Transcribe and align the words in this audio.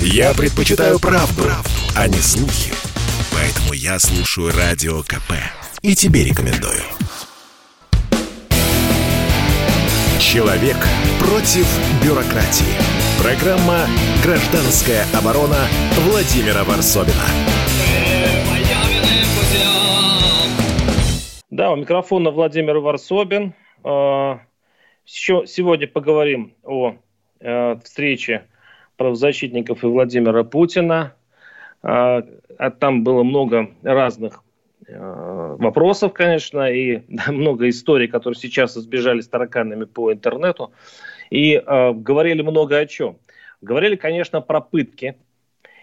Я 0.00 0.34
предпочитаю 0.34 0.98
правду, 0.98 1.42
правду, 1.42 1.70
а 1.94 2.08
не 2.08 2.18
слухи. 2.18 2.72
Поэтому 3.32 3.72
я 3.72 3.98
слушаю 3.98 4.52
Радио 4.52 5.02
КП. 5.02 5.32
И 5.82 5.94
тебе 5.94 6.24
рекомендую. 6.24 6.82
Человек 10.20 10.76
против 11.20 11.66
бюрократии. 12.02 12.74
Программа 13.22 13.86
«Гражданская 14.24 15.04
оборона» 15.14 15.66
Владимира 16.00 16.64
Варсобина. 16.64 17.14
Да, 21.50 21.70
у 21.70 21.76
микрофона 21.76 22.30
Владимир 22.30 22.78
Варсобин. 22.78 23.54
Еще 23.84 25.44
сегодня 25.46 25.86
поговорим 25.86 26.54
о 26.64 26.96
э, 27.40 27.76
встрече 27.84 28.46
правозащитников 28.96 29.84
и 29.84 29.86
Владимира 29.86 30.44
Путина. 30.44 31.14
А, 31.82 32.22
а 32.58 32.70
Там 32.70 33.04
было 33.04 33.22
много 33.22 33.70
разных 33.82 34.42
э, 34.86 35.56
вопросов, 35.58 36.12
конечно, 36.12 36.70
и 36.70 37.02
много 37.28 37.68
историй, 37.68 38.08
которые 38.08 38.38
сейчас 38.38 38.76
избежали 38.76 39.20
с 39.20 39.28
тараканами 39.28 39.84
по 39.84 40.12
интернету. 40.12 40.72
И 41.30 41.54
э, 41.54 41.92
говорили 41.92 42.42
много 42.42 42.78
о 42.78 42.86
чем. 42.86 43.18
Говорили, 43.60 43.96
конечно, 43.96 44.40
про 44.40 44.60
пытки. 44.60 45.16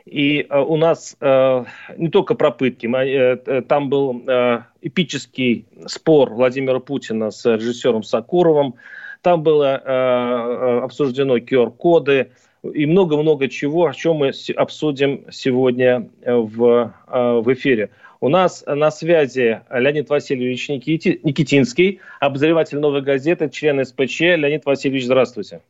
И 0.06 0.46
э, 0.50 0.60
у 0.60 0.76
нас 0.76 1.16
э, 1.20 1.66
не 1.98 2.10
только 2.10 2.36
про 2.36 2.52
пытки. 2.52 2.88
Мы, 2.88 3.00
э, 3.00 3.38
э, 3.46 3.62
там 3.62 3.90
был 3.90 4.24
э, 4.28 4.64
эпический 4.82 5.66
спор 5.86 6.32
Владимира 6.34 6.80
Путина 6.80 7.32
с 7.32 7.46
режиссером 7.46 8.04
Сакуровым. 8.04 8.76
Там 9.22 9.44
было 9.44 9.78
э, 9.78 9.82
э, 9.86 10.80
обсуждено 10.82 11.38
QR-коды 11.38 12.32
и 12.64 12.86
много-много 12.86 13.50
чего, 13.50 13.88
о 13.88 13.94
чем 13.94 14.18
мы 14.18 14.32
обсудим 14.56 15.26
сегодня 15.32 16.10
э, 16.22 16.34
в, 16.34 16.94
э, 17.08 17.42
в 17.44 17.54
эфире. 17.54 17.90
У 18.22 18.30
нас 18.30 18.64
на 18.66 18.90
связи 18.90 19.62
Леонид 19.70 20.10
Васильевич 20.10 20.70
Никити- 20.70 21.20
Никитинский, 21.24 22.00
обозреватель 22.22 22.80
«Новой 22.80 23.02
газеты», 23.02 23.50
член 23.50 23.84
СПЧ. 23.84 24.22
Леонид 24.22 24.64
Васильевич, 24.64 25.06
здравствуйте. 25.06 25.62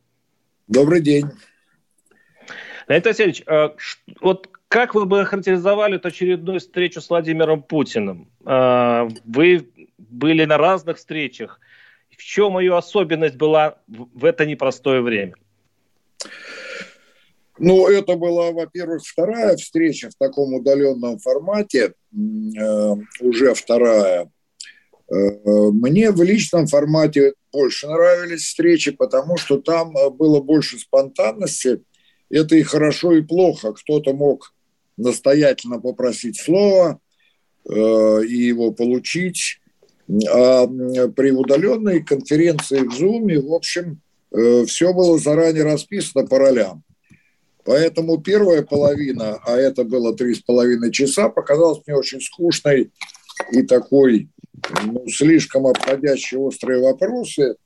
Добрый 0.68 1.00
день. 1.00 1.24
Леонид 2.86 3.06
Васильевич, 3.06 3.42
э, 3.44 3.70
вот 4.20 4.48
как 4.68 4.94
вы 4.94 5.04
бы 5.04 5.22
охарактеризовали 5.22 5.96
эту 5.96 6.08
очередную 6.08 6.60
встречу 6.60 7.00
с 7.00 7.10
Владимиром 7.10 7.62
Путиным? 7.62 8.28
Вы 8.44 9.68
были 9.98 10.44
на 10.44 10.58
разных 10.58 10.96
встречах. 10.96 11.60
В 12.10 12.20
чем 12.20 12.58
ее 12.58 12.76
особенность 12.76 13.36
была 13.36 13.76
в 13.86 14.24
это 14.24 14.46
непростое 14.46 15.00
время? 15.00 15.34
Ну, 17.58 17.86
это 17.86 18.16
была, 18.16 18.50
во-первых, 18.50 19.02
вторая 19.06 19.56
встреча 19.56 20.10
в 20.10 20.14
таком 20.16 20.54
удаленном 20.54 21.18
формате, 21.18 21.94
э, 22.12 22.94
уже 23.20 23.54
вторая. 23.54 24.30
Э, 25.08 25.14
э, 25.14 25.70
Мне 25.70 26.10
в 26.10 26.22
личном 26.22 26.66
формате 26.66 27.34
больше 27.52 27.86
нравились 27.86 28.42
встречи, 28.42 28.90
потому 28.90 29.36
что 29.36 29.58
там 29.58 29.96
э, 29.96 30.10
было 30.10 30.40
больше 30.40 30.78
спонтанности. 30.78 31.82
Это 32.30 32.56
и 32.56 32.62
хорошо, 32.62 33.12
и 33.12 33.22
плохо. 33.22 33.72
Кто-то 33.72 34.14
мог 34.14 34.52
настоятельно 34.96 35.80
попросить 35.80 36.38
слова 36.40 36.98
э, 37.68 37.72
и 37.72 38.36
его 38.36 38.72
получить. 38.72 39.60
А 40.28 40.66
при 40.66 41.30
удаленной 41.30 42.02
конференции 42.04 42.80
в 42.80 42.92
Zoom, 42.92 43.40
в 43.40 43.54
общем, 43.54 44.02
все 44.30 44.92
было 44.92 45.18
заранее 45.18 45.64
расписано 45.64 46.26
по 46.26 46.38
ролям. 46.38 46.84
Поэтому 47.64 48.18
первая 48.18 48.62
половина, 48.62 49.40
а 49.44 49.56
это 49.56 49.84
было 49.84 50.14
три 50.14 50.34
с 50.34 50.40
половиной 50.40 50.92
часа, 50.92 51.30
показалась 51.30 51.80
мне 51.86 51.96
очень 51.96 52.20
скучной 52.20 52.92
и 53.52 53.62
такой, 53.62 54.28
ну, 54.84 55.08
слишком 55.08 55.66
обходящие 55.66 56.40
острые 56.40 56.80
вопросы. 56.80 57.56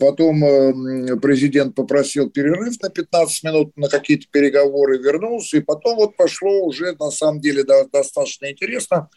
Потом 0.00 0.44
э, 0.44 1.16
президент 1.22 1.76
попросил 1.76 2.28
перерыв 2.28 2.82
на 2.82 2.90
15 2.90 3.44
минут 3.44 3.76
на 3.76 3.88
какие-то 3.88 4.26
переговоры, 4.32 4.98
вернулся, 4.98 5.58
и 5.58 5.60
потом 5.60 5.96
вот 5.96 6.16
пошло 6.16 6.64
уже 6.64 6.96
на 6.98 7.12
самом 7.12 7.40
деле 7.40 7.62
до- 7.62 7.88
достаточно 7.92 8.50
интересно, 8.50 9.08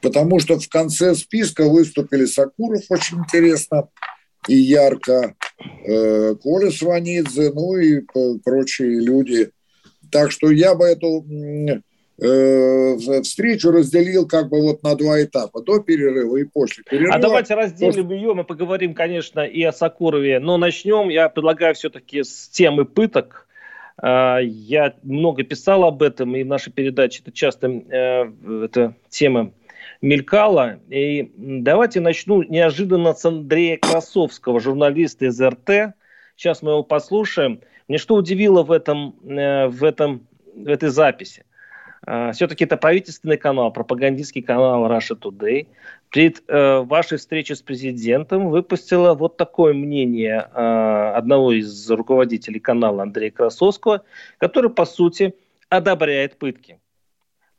потому 0.00 0.40
что 0.40 0.58
в 0.58 0.66
конце 0.70 1.14
списка 1.14 1.68
выступили 1.68 2.24
Сакуров 2.24 2.84
очень 2.88 3.18
интересно 3.18 3.90
и 4.48 4.54
ярко, 4.56 5.34
э, 5.84 6.34
Коля 6.36 6.70
Сванидзе, 6.70 7.52
ну 7.52 7.76
и 7.76 8.00
п- 8.00 8.38
прочие 8.44 9.00
люди. 9.00 9.50
Так 10.10 10.30
что 10.30 10.50
я 10.50 10.74
бы 10.74 10.84
эту 10.86 11.24
э, 12.18 12.96
встречу 13.22 13.70
разделил 13.70 14.26
как 14.26 14.48
бы 14.48 14.62
вот 14.62 14.82
на 14.82 14.94
два 14.94 15.22
этапа, 15.22 15.62
до 15.62 15.80
перерыва 15.80 16.36
и 16.36 16.44
после 16.44 16.84
перерыва. 16.84 17.14
А 17.14 17.18
давайте 17.18 17.54
разделим 17.54 18.10
ее, 18.10 18.34
мы 18.34 18.44
поговорим, 18.44 18.94
конечно, 18.94 19.40
и 19.40 19.62
о 19.62 19.72
Сакурове, 19.72 20.38
но 20.38 20.56
начнем, 20.56 21.08
я 21.08 21.28
предлагаю 21.28 21.74
все-таки 21.74 22.22
с 22.22 22.48
темы 22.48 22.84
пыток. 22.84 23.46
А, 23.98 24.38
Я 24.38 24.94
много 25.02 25.42
писал 25.42 25.84
об 25.84 26.02
этом, 26.02 26.36
и 26.36 26.42
в 26.42 26.46
нашей 26.46 26.72
передаче 26.72 27.20
это 27.22 27.32
часто 27.32 27.68
э, 27.68 28.30
эта 28.64 28.94
тема 29.08 29.52
мелькала. 30.02 30.78
И 30.88 31.32
давайте 31.36 32.00
начну 32.00 32.42
неожиданно 32.42 33.14
с 33.14 33.24
Андрея 33.24 33.78
Красовского, 33.78 34.60
журналиста 34.60 35.26
из 35.26 35.40
РТ. 35.40 35.94
Сейчас 36.36 36.62
мы 36.62 36.72
его 36.72 36.82
послушаем. 36.82 37.60
Мне 37.88 37.98
что 37.98 38.14
удивило 38.14 38.62
в, 38.62 38.72
этом, 38.72 39.14
э, 39.24 39.68
в, 39.68 39.84
этом, 39.84 40.26
в 40.54 40.68
этой 40.68 40.88
записи? 40.88 41.44
А, 42.06 42.32
Все-таки 42.32 42.64
это 42.64 42.76
правительственный 42.76 43.36
канал, 43.36 43.72
пропагандистский 43.72 44.42
канал 44.42 44.90
Russia 44.90 45.18
Today. 45.18 45.68
Перед 46.10 46.42
э, 46.46 46.78
вашей 46.80 47.18
встречей 47.18 47.56
с 47.56 47.62
президентом 47.62 48.48
выпустила 48.48 49.14
вот 49.14 49.36
такое 49.36 49.74
мнение 49.74 50.48
э, 50.52 51.12
одного 51.14 51.52
из 51.52 51.90
руководителей 51.90 52.60
канала 52.60 53.02
Андрея 53.02 53.30
Красовского, 53.30 54.02
который, 54.38 54.70
по 54.70 54.84
сути, 54.84 55.34
одобряет 55.68 56.38
пытки. 56.38 56.78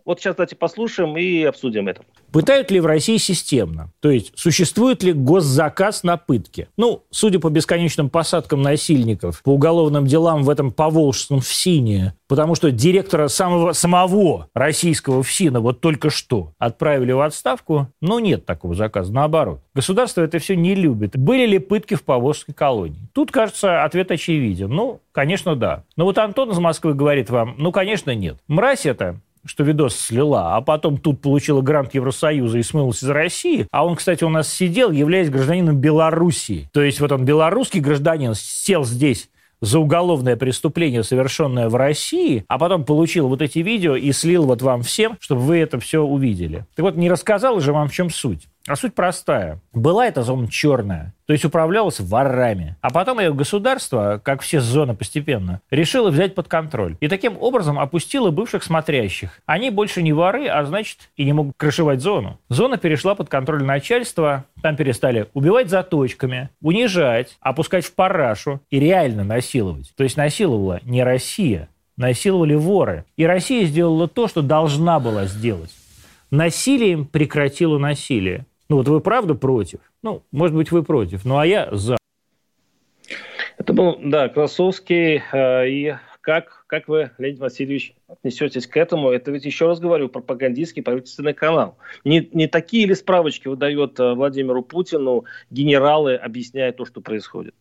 Вот 0.06 0.22
сейчас 0.22 0.38
давайте 0.38 0.56
послушаем 0.56 1.18
и 1.18 1.44
обсудим 1.44 1.90
это. 1.90 2.04
Пытают 2.32 2.72
ли 2.72 2.80
в 2.80 2.86
России 2.86 3.18
системно? 3.18 3.92
То 4.02 4.10
есть 4.10 4.34
существует 4.36 5.04
ли 5.04 5.14
госзаказ 5.14 6.04
на 6.04 6.18
пытки? 6.18 6.68
Ну, 6.78 7.04
судя 7.10 7.40
по 7.40 7.50
бесконечным 7.50 8.10
посадкам 8.10 8.62
насильников, 8.62 9.42
по 9.44 9.52
уголовным 9.54 10.06
делам 10.06 10.44
в 10.44 10.50
этом 10.50 10.72
поволжском 10.72 11.40
ФСИНе, 11.40 12.14
потому 12.28 12.56
что 12.56 12.72
директора 12.72 13.28
самого, 13.28 13.72
самого 13.74 14.50
российского 14.54 15.24
ФСИНа 15.24 15.62
вот 15.62 15.80
только 15.82 16.10
что 16.10 16.54
отправили 16.58 17.12
в 17.12 17.22
отставку, 17.22 17.88
ну, 18.02 18.20
нет 18.20 18.46
такого 18.46 18.76
заказа, 18.76 19.14
наоборот. 19.14 19.62
Государство 19.74 20.22
это 20.22 20.40
все 20.40 20.56
не 20.56 20.76
любит. 20.76 21.18
Были 21.18 21.46
ли 21.46 21.60
пытки 21.60 21.96
в 21.96 22.04
поволжской 22.04 22.54
колонии? 22.54 23.10
Тут, 23.14 23.32
кажется, 23.32 23.84
ответ 23.84 24.12
очевиден. 24.12 24.70
Ну, 24.70 25.00
конечно, 25.12 25.56
да. 25.56 25.84
Но 25.96 26.06
вот 26.06 26.18
Антон 26.18 26.52
из 26.52 26.60
Москвы 26.60 26.94
говорит 26.94 27.30
вам, 27.30 27.56
ну, 27.58 27.72
конечно, 27.72 28.14
нет. 28.14 28.38
Мразь 28.48 28.86
это 28.86 29.20
что 29.48 29.64
видос 29.64 29.96
слила, 29.96 30.56
а 30.56 30.62
потом 30.62 30.98
тут 30.98 31.22
получила 31.22 31.62
грант 31.62 31.94
Евросоюза 31.94 32.58
и 32.58 32.64
смылась 32.64 33.04
из 33.04 33.10
России. 33.10 33.68
А 33.72 33.86
он, 33.86 33.96
кстати, 33.96 34.24
у 34.24 34.30
нас 34.30 34.52
сидел, 34.52 34.92
являясь 34.92 35.30
гражданином 35.30 35.78
Белоруссии. 35.78 36.70
То 36.74 36.82
есть 36.82 37.00
вот 37.00 37.12
он 37.12 37.26
белорусский 37.26 37.80
гражданин, 37.80 38.34
сел 38.36 38.84
здесь 38.84 39.30
за 39.62 39.80
уголовное 39.80 40.36
преступление, 40.36 41.04
совершенное 41.04 41.70
в 41.70 41.76
России, 41.76 42.46
а 42.48 42.60
потом 42.60 42.84
получил 42.84 43.28
вот 43.28 43.42
эти 43.42 43.60
видео 43.60 43.96
и 43.96 44.12
слил 44.12 44.46
вот 44.46 44.62
вам 44.62 44.84
всем, 44.84 45.18
чтобы 45.20 45.42
вы 45.42 45.58
это 45.58 45.80
все 45.80 46.02
увидели. 46.02 46.66
Так 46.76 46.84
вот, 46.84 46.96
не 46.96 47.10
рассказал 47.10 47.60
же 47.60 47.74
вам, 47.74 47.88
в 47.88 47.94
чем 47.94 48.10
суть. 48.10 48.48
А 48.68 48.76
суть 48.76 48.94
простая. 48.94 49.62
Была 49.74 50.08
эта 50.08 50.24
зона 50.24 50.50
черная, 50.50 51.14
то 51.26 51.32
есть 51.32 51.46
управлялась 51.46 52.02
ворами. 52.02 52.76
А 52.82 52.90
потом 52.90 53.20
ее 53.20 53.34
государство, 53.34 54.20
как 54.22 54.42
все 54.42 54.60
зоны 54.60 54.94
постепенно, 54.94 55.62
решило 55.72 56.10
взять 56.10 56.36
под 56.36 56.50
контроль. 56.50 56.98
И 57.00 57.08
таким 57.08 57.38
образом 57.40 57.80
опустило 57.80 58.30
бывших 58.30 58.64
смотрящих. 58.64 59.40
Они 59.46 59.70
больше 59.70 60.04
не 60.04 60.12
воры, 60.12 60.48
а 60.48 60.66
значит 60.66 61.10
и 61.16 61.24
не 61.24 61.32
могут 61.32 61.56
крышевать 61.56 62.02
зону. 62.02 62.40
Зона 62.50 62.78
перешла 62.78 63.16
под 63.16 63.30
контроль 63.30 63.64
начальства, 63.64 64.44
там 64.62 64.76
перестали 64.76 65.28
убивать 65.34 65.70
заточками, 65.70 66.50
унижать, 66.62 67.38
опускать 67.40 67.86
в 67.86 67.96
парашу 67.96 68.60
и 68.70 68.82
реально 68.82 69.24
насиловать. 69.24 69.94
То 69.96 70.04
есть 70.04 70.18
насиловала 70.18 70.82
не 70.84 71.04
Россия, 71.04 71.70
насиловали 71.96 72.56
воры. 72.56 73.06
И 73.16 73.26
Россия 73.26 73.66
сделала 73.66 74.10
то, 74.10 74.28
что 74.28 74.42
должна 74.42 75.00
была 75.00 75.26
сделать. 75.26 75.72
Насилием 76.32 77.06
прекратила 77.06 77.78
насилие. 77.78 78.46
Ну 78.70 78.78
вот 78.78 78.88
вы 78.88 79.00
правда 79.00 79.36
против? 79.36 79.80
Ну, 80.02 80.24
может 80.32 80.56
быть, 80.56 80.72
вы 80.72 80.84
против, 80.84 81.26
ну 81.26 81.38
а 81.38 81.46
я 81.46 81.70
за. 81.72 81.98
Это 83.58 83.74
был, 83.74 83.98
да, 84.04 84.30
Красовский. 84.30 85.22
э, 85.32 85.70
И 85.70 85.96
как, 86.22 86.66
как 86.68 86.90
вы, 86.90 87.12
Леонид 87.18 87.40
Васильевич, 87.40 87.96
отнесетесь 88.08 88.68
к 88.68 88.76
этому? 88.76 89.10
Это 89.10 89.32
ведь, 89.32 89.46
еще 89.46 89.68
раз 89.68 89.80
говорю, 89.80 90.10
пропагандистский 90.10 90.84
правительственный 90.84 91.34
канал. 91.34 91.78
Не, 92.04 92.30
не 92.34 92.48
такие 92.48 92.86
ли 92.86 92.96
справочки 92.96 93.48
выдает 93.48 93.98
э, 94.00 94.14
Владимиру 94.14 94.62
Путину 94.62 95.24
генералы, 95.50 96.16
объясняя 96.16 96.74
то, 96.74 96.86
что 96.86 97.00
происходит? 97.00 97.56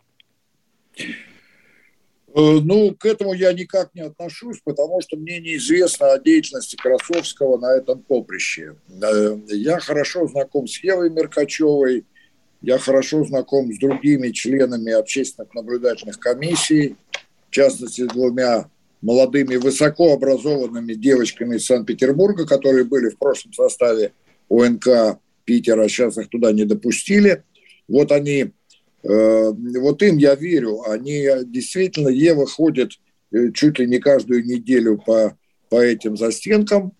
Ну, 2.39 2.95
к 2.95 3.07
этому 3.07 3.33
я 3.33 3.51
никак 3.55 3.95
не 3.95 4.03
отношусь, 4.03 4.61
потому 4.63 5.01
что 5.01 5.17
мне 5.17 5.41
неизвестно 5.41 6.13
о 6.13 6.19
деятельности 6.19 6.77
Красовского 6.77 7.57
на 7.57 7.75
этом 7.75 8.03
поприще. 8.03 8.77
Я 9.49 9.81
хорошо 9.81 10.27
знаком 10.27 10.69
с 10.69 10.79
Евой 10.85 11.09
Меркачевой, 11.09 12.05
я 12.61 12.79
хорошо 12.79 13.25
знаком 13.25 13.73
с 13.73 13.79
другими 13.79 14.33
членами 14.33 14.93
общественных 14.93 15.55
наблюдательных 15.55 16.21
комиссий, 16.21 16.97
в 17.49 17.53
частности, 17.53 18.03
с 18.03 18.09
двумя 18.09 18.69
молодыми 19.01 19.57
высокообразованными 19.57 20.93
девочками 20.93 21.57
из 21.57 21.65
Санкт-Петербурга, 21.65 22.47
которые 22.47 22.85
были 22.85 23.09
в 23.09 23.17
прошлом 23.17 23.55
составе 23.55 24.13
ОНК 24.51 25.19
Питера, 25.45 25.85
а 25.85 25.89
сейчас 25.89 26.19
их 26.19 26.29
туда 26.29 26.53
не 26.53 26.65
допустили. 26.65 27.45
Вот 27.89 28.13
они, 28.13 28.41
э, 28.41 28.51
вот 29.09 30.03
им 30.03 30.17
я 30.17 30.35
верю, 30.35 30.83
они 30.89 31.29
действительно, 31.45 32.09
Ева 32.09 32.47
ходит 32.47 32.93
э, 33.33 33.53
чуть 33.53 33.79
ли 33.79 33.87
не 33.87 33.99
каждую 33.99 34.45
неделю 34.45 34.99
по, 34.99 35.37
по 35.69 35.81
этим 35.81 36.17
застенкам. 36.17 36.93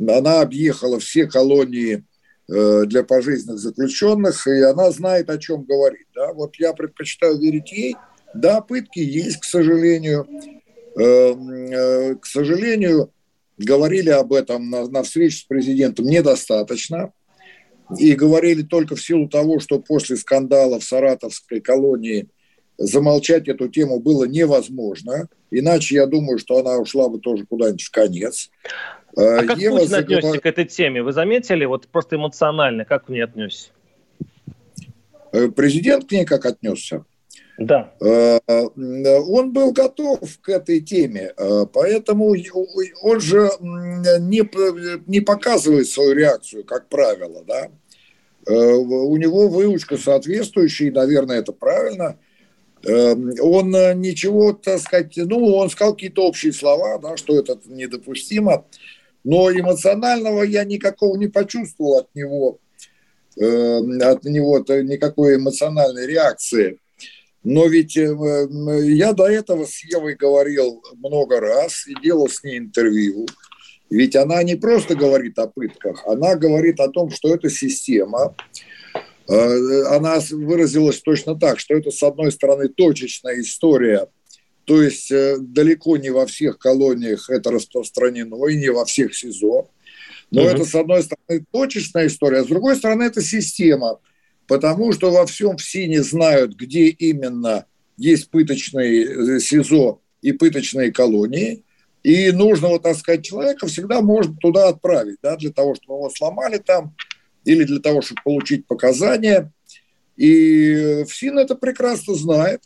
Она 0.00 0.40
объехала 0.40 0.98
все 0.98 1.26
колонии 1.26 2.04
э, 2.48 2.82
для 2.86 3.04
пожизненных 3.04 3.58
заключенных, 3.58 4.46
и 4.46 4.60
она 4.60 4.90
знает, 4.90 5.28
о 5.28 5.38
чем 5.38 5.64
говорит. 5.64 6.06
Да? 6.14 6.32
Вот 6.32 6.56
я 6.56 6.72
предпочитаю 6.72 7.38
верить 7.38 7.70
ей. 7.72 7.96
Да, 8.34 8.60
пытки 8.60 9.00
есть, 9.00 9.40
к 9.40 9.44
сожалению. 9.44 10.26
Э, 10.98 12.14
к 12.14 12.26
сожалению, 12.26 13.10
говорили 13.58 14.10
об 14.10 14.32
этом 14.32 14.70
на, 14.70 14.88
на 14.88 15.02
встрече 15.02 15.38
с 15.38 15.42
президентом 15.42 16.06
недостаточно. 16.06 17.12
И 17.98 18.14
говорили 18.14 18.62
только 18.62 18.96
в 18.96 19.02
силу 19.02 19.28
того, 19.28 19.60
что 19.60 19.78
после 19.78 20.16
скандала 20.16 20.80
в 20.80 20.84
Саратовской 20.84 21.60
колонии 21.60 22.28
замолчать 22.78 23.48
эту 23.48 23.68
тему 23.68 24.00
было 24.00 24.24
невозможно. 24.24 25.28
Иначе 25.50 25.96
я 25.96 26.06
думаю, 26.06 26.38
что 26.38 26.58
она 26.58 26.78
ушла 26.78 27.08
бы 27.08 27.20
тоже 27.20 27.46
куда-нибудь 27.46 27.82
в 27.82 27.90
конец. 27.90 28.50
А 29.16 29.44
как 29.44 29.58
Ева 29.58 29.76
Путин 29.76 29.88
заговор... 29.88 30.18
отнесся 30.18 30.40
к 30.40 30.46
этой 30.46 30.64
теме? 30.64 31.02
Вы 31.02 31.12
заметили, 31.12 31.64
вот 31.64 31.86
просто 31.88 32.16
эмоционально, 32.16 32.84
как 32.84 33.06
к 33.06 33.08
ней 33.10 33.22
отнесся? 33.22 33.70
Э, 35.32 35.48
президент 35.48 36.08
к 36.08 36.12
ней 36.12 36.24
как 36.24 36.46
отнесся? 36.46 37.04
Да. 37.58 37.92
Э, 38.00 38.40
он 38.46 39.52
был 39.52 39.72
готов 39.72 40.18
к 40.40 40.48
этой 40.48 40.80
теме, 40.80 41.32
э, 41.36 41.66
поэтому 41.72 42.34
он 43.02 43.20
же 43.20 43.48
не, 43.60 45.08
не 45.08 45.20
показывает 45.20 45.88
свою 45.88 46.14
реакцию, 46.14 46.64
как 46.64 46.88
правило, 46.88 47.44
да. 47.46 47.68
Э, 48.46 48.52
у 48.52 49.16
него 49.16 49.48
выучка 49.48 49.96
соответствующая, 49.96 50.88
и, 50.88 50.90
наверное, 50.92 51.38
это 51.38 51.52
правильно. 51.52 52.18
Он 52.86 53.70
ничего, 53.70 54.52
так 54.52 54.78
сказать, 54.78 55.16
ну, 55.16 55.54
он 55.54 55.70
сказал 55.70 55.94
какие-то 55.94 56.26
общие 56.26 56.52
слова, 56.52 56.98
да, 56.98 57.16
что 57.16 57.38
это 57.38 57.58
недопустимо, 57.64 58.66
но 59.22 59.50
эмоционального 59.50 60.42
я 60.42 60.64
никакого 60.64 61.16
не 61.16 61.28
почувствовал 61.28 62.00
от 62.00 62.14
него, 62.14 62.58
от 63.36 64.24
него 64.24 64.58
никакой 64.58 65.36
эмоциональной 65.36 66.06
реакции. 66.06 66.78
Но 67.44 67.66
ведь 67.66 67.96
э, 67.98 68.08
я 68.84 69.12
до 69.12 69.26
этого 69.26 69.66
с 69.66 69.84
Евой 69.84 70.14
говорил 70.14 70.82
много 70.96 71.40
раз 71.40 71.86
и 71.86 71.94
делал 72.02 72.28
с 72.28 72.42
ней 72.42 72.58
интервью. 72.58 73.26
Ведь 73.90 74.16
она 74.16 74.42
не 74.42 74.56
просто 74.56 74.94
говорит 74.94 75.38
о 75.38 75.46
пытках, 75.46 76.02
она 76.06 76.36
говорит 76.36 76.80
о 76.80 76.88
том, 76.88 77.10
что 77.10 77.34
это 77.34 77.50
система. 77.50 78.34
Э, 79.28 79.82
она 79.90 80.20
выразилась 80.30 81.00
точно 81.00 81.38
так, 81.38 81.60
что 81.60 81.74
это, 81.74 81.90
с 81.90 82.02
одной 82.02 82.32
стороны, 82.32 82.68
точечная 82.68 83.38
история, 83.40 84.08
то 84.64 84.82
есть 84.82 85.12
э, 85.12 85.36
далеко 85.38 85.98
не 85.98 86.08
во 86.08 86.24
всех 86.24 86.58
колониях 86.58 87.28
это 87.28 87.50
распространено 87.50 88.46
и 88.46 88.56
не 88.56 88.70
во 88.70 88.86
всех 88.86 89.14
СИЗО. 89.14 89.68
Но 90.30 90.40
угу. 90.40 90.48
это, 90.48 90.64
с 90.64 90.74
одной 90.74 91.02
стороны, 91.02 91.44
точечная 91.52 92.06
история, 92.06 92.38
а 92.38 92.44
с 92.44 92.48
другой 92.48 92.76
стороны, 92.76 93.02
это 93.02 93.20
система– 93.20 93.98
потому 94.46 94.92
что 94.92 95.10
во 95.10 95.26
всем 95.26 95.56
ФСИНе 95.56 96.02
знают, 96.02 96.54
где 96.54 96.88
именно 96.88 97.66
есть 97.96 98.30
пыточные 98.30 99.04
э, 99.04 99.40
СИЗО 99.40 100.00
и 100.22 100.32
пыточные 100.32 100.92
колонии, 100.92 101.64
и 102.02 102.30
нужного, 102.32 102.78
так 102.80 102.96
сказать, 102.96 103.24
человека 103.24 103.66
всегда 103.66 104.00
можно 104.00 104.36
туда 104.36 104.68
отправить, 104.68 105.16
да, 105.22 105.36
для 105.36 105.50
того, 105.50 105.74
чтобы 105.74 105.98
его 105.98 106.10
сломали 106.10 106.58
там, 106.58 106.94
или 107.44 107.64
для 107.64 107.80
того, 107.80 108.02
чтобы 108.02 108.20
получить 108.24 108.66
показания. 108.66 109.52
И 110.16 111.04
ФСИН 111.08 111.38
это 111.38 111.54
прекрасно 111.54 112.14
знает. 112.14 112.62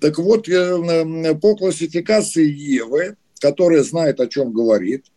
Так 0.00 0.18
вот, 0.18 0.48
э, 0.48 1.34
по 1.40 1.56
классификации 1.56 2.48
Евы, 2.50 3.16
которая 3.38 3.82
знает, 3.82 4.20
о 4.20 4.26
чем 4.26 4.52
говорит, 4.52 5.04
Э, 5.06 5.13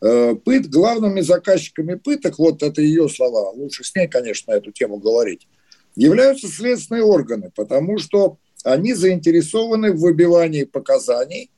пыт, 0.00 0.68
главными 0.68 1.20
заказчиками 1.20 1.94
пыток, 1.94 2.38
вот 2.38 2.62
это 2.62 2.80
ее 2.80 3.08
слова, 3.08 3.50
лучше 3.50 3.84
с 3.84 3.94
ней, 3.94 4.08
конечно, 4.08 4.52
эту 4.52 4.70
тему 4.70 4.98
говорить, 4.98 5.48
являются 5.96 6.48
следственные 6.48 7.02
органы, 7.02 7.50
потому 7.54 7.98
что 7.98 8.38
они 8.64 8.94
заинтересованы 8.94 9.92
в 9.92 10.00
выбивании 10.00 10.64
показаний 10.64 11.50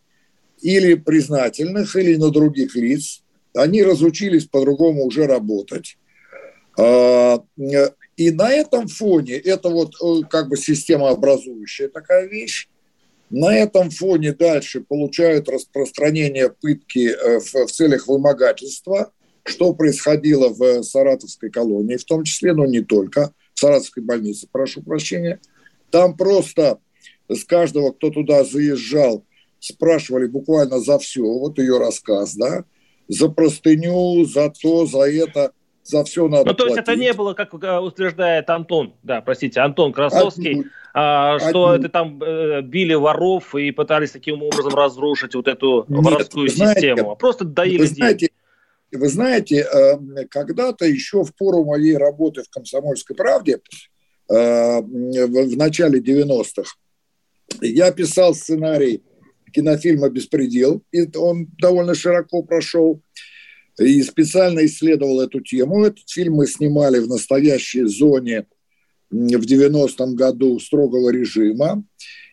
или 0.63 0.95
признательных, 0.95 1.97
или 1.97 2.17
на 2.17 2.31
других 2.31 2.75
лиц. 2.75 3.23
Они 3.55 3.83
разучились 3.83 4.47
по-другому 4.47 5.05
уже 5.05 5.27
работать. 5.27 5.99
А, 6.79 7.43
и 8.17 8.31
на 8.31 8.53
этом 8.53 8.89
фоне, 8.89 9.35
это 9.35 9.69
вот 9.69 9.95
э, 10.03 10.27
как 10.29 10.49
бы 10.49 10.57
системообразующая 10.57 11.89
такая 11.89 12.27
вещь, 12.27 12.69
на 13.31 13.57
этом 13.57 13.91
фоне 13.91 14.33
дальше 14.33 14.81
получают 14.81 15.49
распространение 15.49 16.51
пытки 16.51 17.11
э, 17.11 17.39
в, 17.39 17.67
в 17.67 17.71
целях 17.71 18.09
вымогательства, 18.09 19.13
что 19.45 19.73
происходило 19.73 20.49
в 20.49 20.83
Саратовской 20.83 21.51
колонии, 21.51 21.97
в 21.97 22.05
том 22.05 22.25
числе, 22.25 22.53
но 22.53 22.67
не 22.67 22.81
только, 22.81 23.33
в 23.55 23.61
Саратовской 23.61 24.03
больнице, 24.03 24.49
прошу 24.51 24.83
прощения. 24.83 25.41
Там 25.91 26.17
просто 26.17 26.79
с 27.29 27.45
каждого, 27.45 27.93
кто 27.93 28.11
туда 28.11 28.45
заезжал, 28.45 29.25
спрашивали 29.61 30.27
буквально 30.27 30.81
за 30.81 30.99
все, 30.99 31.23
вот 31.23 31.59
ее 31.59 31.79
рассказ, 31.79 32.35
да, 32.35 32.65
за 33.09 33.29
простыню, 33.29 34.25
за 34.25 34.51
то, 34.51 34.87
за 34.87 35.03
это 35.11 35.53
за 35.91 36.05
все 36.05 36.29
надо 36.29 36.45
Ну, 36.51 36.55
то 36.55 36.67
есть 36.67 36.79
это 36.79 36.97
не 36.97 37.13
было, 37.13 37.35
как 37.35 37.53
э, 37.53 37.79
утверждает 37.79 38.49
Антон, 38.49 38.95
да, 39.03 39.21
простите, 39.21 39.61
Антон 39.61 39.93
Красовский, 39.93 40.67
а, 40.95 41.39
что 41.39 41.75
это 41.75 41.89
там 41.89 42.23
э, 42.23 42.63
били 42.63 42.95
воров 42.95 43.55
и 43.55 43.71
пытались 43.71 44.13
таким 44.13 44.43
образом 44.43 44.75
разрушить 44.75 45.35
вот 45.35 45.49
эту 45.49 45.85
Нет, 45.89 46.05
воровскую 46.05 46.49
знаете, 46.49 46.81
систему, 46.81 47.11
а 47.11 47.15
просто 47.17 47.45
доили 47.45 47.79
вы 47.79 47.87
знаете, 47.87 48.29
Вы 48.93 49.09
знаете, 49.09 49.67
э, 49.73 50.27
когда-то 50.29 50.85
еще 50.87 51.23
в 51.23 51.35
пору 51.35 51.65
моей 51.65 51.97
работы 51.97 52.43
в 52.43 52.51
«Комсомольской 52.51 53.17
правде» 53.17 53.61
э, 54.29 54.81
в 54.81 55.57
начале 55.57 56.01
90-х 56.01 56.73
я 57.61 57.91
писал 57.93 58.35
сценарий 58.35 59.03
кинофильма 59.53 60.09
«Беспредел», 60.09 60.83
и 60.93 61.09
он 61.17 61.49
довольно 61.59 61.95
широко 61.95 62.43
прошел 62.43 63.01
и 63.81 64.03
специально 64.03 64.65
исследовал 64.67 65.21
эту 65.21 65.41
тему. 65.41 65.85
Этот 65.85 66.09
фильм 66.09 66.35
мы 66.35 66.47
снимали 66.47 66.99
в 66.99 67.09
настоящей 67.09 67.85
зоне 67.85 68.47
в 69.11 69.41
90-м 69.41 70.15
году 70.15 70.61
строгого 70.61 71.11
режима. 71.11 71.83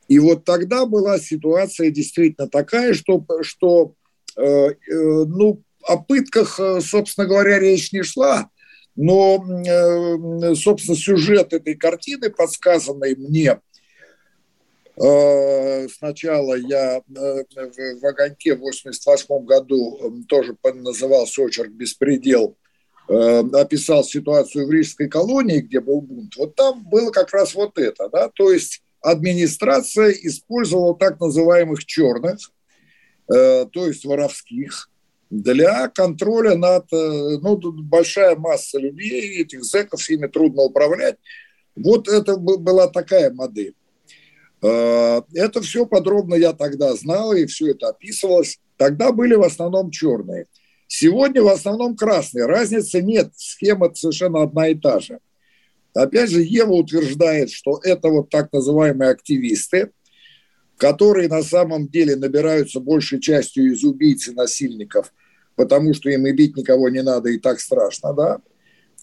И 0.07 0.19
вот 0.19 0.45
тогда 0.45 0.85
была 0.85 1.19
ситуация 1.19 1.89
действительно 1.89 2.47
такая, 2.47 2.93
что, 2.93 3.25
что 3.41 3.93
э, 4.35 4.43
э, 4.43 4.73
ну, 4.91 5.61
о 5.83 5.97
пытках, 5.97 6.59
э, 6.59 6.81
собственно 6.81 7.27
говоря, 7.27 7.59
речь 7.59 7.91
не 7.91 8.03
шла, 8.03 8.49
но, 8.95 9.43
э, 9.65 10.55
собственно, 10.55 10.97
сюжет 10.97 11.53
этой 11.53 11.75
картины, 11.75 12.29
подсказанный 12.29 13.15
мне 13.15 13.59
сначала 14.99 16.55
я 16.55 16.97
э, 16.97 17.01
в 17.05 18.05
«Огоньке» 18.05 18.55
в 18.55 18.61
88 18.61 19.45
году 19.45 20.23
тоже 20.27 20.57
назывался 20.63 21.43
очерк 21.43 21.69
«Беспредел», 21.69 22.57
э, 23.07 23.43
описал 23.53 24.03
ситуацию 24.03 24.65
в 24.65 24.71
Рижской 24.71 25.07
колонии, 25.07 25.59
где 25.59 25.79
был 25.81 26.01
бунт. 26.01 26.35
Вот 26.35 26.55
там 26.55 26.83
было 26.89 27.11
как 27.11 27.31
раз 27.31 27.53
вот 27.53 27.77
это, 27.77 28.09
да, 28.09 28.29
то 28.29 28.51
есть 28.51 28.81
администрация 29.01 30.09
использовала 30.09 30.97
так 30.97 31.19
называемых 31.19 31.85
черных, 31.85 32.39
то 33.27 33.69
есть 33.73 34.05
воровских, 34.05 34.89
для 35.29 35.89
контроля 35.89 36.55
над, 36.55 36.89
ну, 36.91 37.57
большая 37.83 38.35
масса 38.37 38.79
людей, 38.79 39.41
этих 39.41 39.63
зэков, 39.63 40.09
ими 40.09 40.27
трудно 40.27 40.63
управлять. 40.63 41.17
Вот 41.75 42.07
это 42.07 42.37
была 42.37 42.87
такая 42.87 43.31
модель. 43.31 43.75
Э, 44.61 45.21
это 45.33 45.61
все 45.61 45.85
подробно 45.85 46.35
я 46.35 46.53
тогда 46.53 46.95
знал, 46.95 47.33
и 47.33 47.45
все 47.45 47.71
это 47.71 47.89
описывалось. 47.89 48.59
Тогда 48.77 49.11
были 49.11 49.35
в 49.35 49.43
основном 49.43 49.91
черные. 49.91 50.47
Сегодня 50.87 51.43
в 51.43 51.47
основном 51.47 51.95
красные. 51.95 52.45
Разницы 52.45 53.01
нет, 53.01 53.31
схема 53.35 53.93
совершенно 53.93 54.43
одна 54.43 54.69
и 54.69 54.75
та 54.75 54.99
же. 54.99 55.19
Опять 55.93 56.29
же, 56.29 56.41
Ева 56.41 56.73
утверждает, 56.73 57.49
что 57.51 57.79
это 57.83 58.09
вот 58.09 58.29
так 58.29 58.51
называемые 58.53 59.11
активисты. 59.11 59.91
которые 60.77 61.27
на 61.27 61.41
самом 61.41 61.87
деле 61.87 62.15
набираются 62.15 62.79
большей 62.79 63.19
частью 63.19 63.73
из 63.73 63.83
убийц 63.83 64.27
и 64.27 64.31
насильников, 64.31 65.11
потому 65.55 65.93
что 65.95 66.09
им 66.09 66.27
и 66.27 66.31
бить 66.31 66.55
никого 66.55 66.89
не 66.89 67.01
надо, 67.01 67.29
и 67.29 67.39
так 67.39 67.59
страшно, 67.59 68.13
да. 68.13 68.41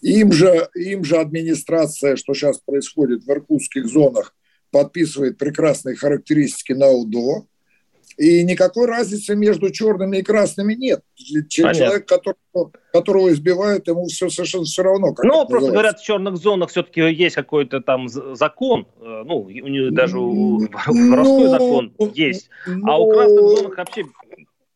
Им 0.01 0.31
же, 0.31 0.69
им 0.73 1.03
же 1.03 1.17
администрация, 1.17 2.15
что 2.15 2.33
сейчас 2.33 2.59
происходит 2.59 3.25
в 3.25 3.29
иркутских 3.29 3.87
зонах, 3.87 4.33
подписывает 4.75 5.37
прекрасные 5.37 5.95
характеристики 5.95 6.73
на 6.73 6.89
УДО, 6.89 7.45
и 8.17 8.43
никакой 8.43 8.87
разницы 8.87 9.33
между 9.33 9.69
черными 9.69 10.17
и 10.17 10.21
красными 10.21 10.73
нет. 10.73 11.01
Понятно. 11.17 11.73
Человек, 11.73 12.05
которого, 12.05 12.71
которого 12.91 13.31
избивают, 13.31 13.87
ему 13.87 14.07
все 14.07 14.29
совершенно 14.29 14.65
все 14.65 14.83
равно. 14.83 15.13
Как 15.13 15.23
ну, 15.23 15.47
просто 15.47 15.71
говорят, 15.71 15.99
в 16.01 16.03
черных 16.03 16.35
зонах 16.35 16.71
все-таки 16.71 16.99
есть 16.99 17.35
какой-то 17.35 17.79
там 17.79 18.09
закон, 18.09 18.85
э, 18.99 19.23
ну, 19.25 19.43
у 19.43 19.49
него 19.49 19.91
даже 19.91 20.19
у 20.19 20.57
воровской 20.87 21.45
ну, 21.45 21.49
закон 21.49 21.93
есть, 22.13 22.49
а 22.83 22.99
у 22.99 23.13
красных 23.13 23.39
зонах 23.39 23.77
вообще 23.77 24.03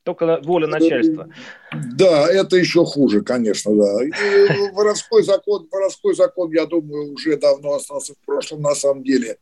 только 0.04 0.40
воля 0.44 0.68
начальства. 0.68 1.28
Да, 1.98 2.32
это 2.32 2.56
еще 2.56 2.86
хуже, 2.86 3.20
конечно, 3.22 3.76
да. 3.76 4.06
И 4.06 4.72
воровской 4.72 5.24
закон, 5.24 5.68
воровской 5.70 6.16
закон, 6.16 6.52
я 6.54 6.66
думаю, 6.66 7.12
уже 7.14 7.36
давно 7.36 7.74
остался 7.74 8.14
в 8.14 8.26
прошлом 8.26 8.62
на 8.62 8.76
самом 8.76 9.04
деле 9.04 9.38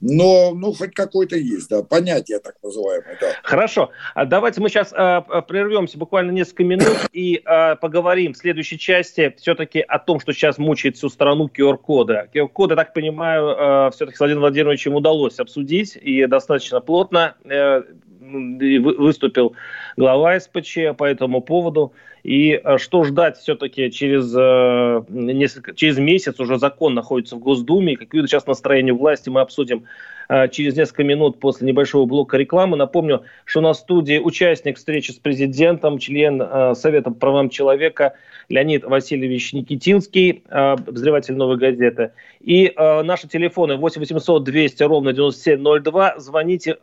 но 0.00 0.52
ну, 0.54 0.72
хоть 0.72 0.94
какой-то 0.94 1.36
есть, 1.36 1.68
да, 1.70 1.82
понятие 1.82 2.38
так 2.40 2.56
называемое. 2.62 3.18
Да. 3.20 3.26
Хорошо, 3.42 3.90
а 4.14 4.26
давайте 4.26 4.60
мы 4.60 4.68
сейчас 4.68 4.92
э, 4.92 5.22
прервемся 5.48 5.98
буквально 5.98 6.30
несколько 6.30 6.64
минут 6.64 6.96
и 7.12 7.42
э, 7.44 7.76
поговорим 7.76 8.34
в 8.34 8.36
следующей 8.36 8.78
части 8.78 9.34
все-таки 9.38 9.80
о 9.80 9.98
том, 9.98 10.20
что 10.20 10.32
сейчас 10.32 10.58
мучает 10.58 10.96
всю 10.96 11.08
страну 11.08 11.48
QR-коды. 11.48 12.28
QR-коды, 12.34 12.76
так 12.76 12.92
понимаю, 12.92 13.48
э, 13.48 13.90
все-таки 13.92 14.16
с 14.16 14.20
Владимиром 14.20 14.42
Владимировичем 14.42 14.94
удалось 14.94 15.38
обсудить 15.40 15.96
и 15.96 16.26
достаточно 16.26 16.80
плотно. 16.80 17.34
Э, 17.44 17.82
выступил 18.20 19.54
глава 19.96 20.38
СПЧ 20.38 20.96
по 20.96 21.04
этому 21.04 21.40
поводу. 21.40 21.92
И 22.28 22.60
э, 22.62 22.76
что 22.76 23.04
ждать 23.04 23.38
все-таки 23.38 23.90
через, 23.90 24.34
э, 24.36 25.02
несколько, 25.08 25.74
через 25.74 25.96
месяц 25.96 26.38
уже 26.38 26.58
закон 26.58 26.92
находится 26.92 27.36
в 27.36 27.38
Госдуме, 27.38 27.96
какие 27.96 28.20
сейчас 28.26 28.46
настроения 28.46 28.92
власти 28.92 29.30
мы 29.30 29.40
обсудим 29.40 29.84
э, 30.28 30.46
через 30.50 30.76
несколько 30.76 31.04
минут 31.04 31.40
после 31.40 31.66
небольшого 31.66 32.04
блока 32.04 32.36
рекламы. 32.36 32.76
Напомню, 32.76 33.22
что 33.46 33.62
на 33.62 33.72
студии 33.72 34.18
участник 34.18 34.76
встречи 34.76 35.10
с 35.10 35.14
президентом, 35.14 35.98
член 35.98 36.74
Совета 36.74 37.12
по 37.12 37.16
правам 37.16 37.48
человека 37.48 38.12
Леонид 38.50 38.84
Васильевич 38.84 39.54
Никитинский, 39.54 40.42
обозреватель 40.50 41.34
«Новой 41.34 41.56
газеты». 41.56 42.12
И 42.40 42.72
наши 42.76 43.26
телефоны 43.26 43.76
8 43.76 44.00
800 44.00 44.44
200 44.44 44.82
ровно 44.82 45.12
9702. 45.14 46.18
Звоните, 46.18 46.76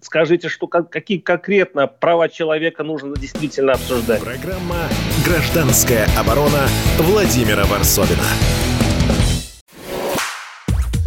скажите, 0.00 0.48
что, 0.48 0.66
какие 0.66 1.18
конкретно 1.18 1.86
права 1.86 2.28
человека 2.28 2.84
нужно 2.84 3.16
действительно 3.16 3.72
обсуждать. 3.72 4.22
Программа 4.22 4.89
«Гражданская 5.24 6.08
оборона» 6.18 6.68
Владимира 6.98 7.64
Варсовина. 7.64 8.24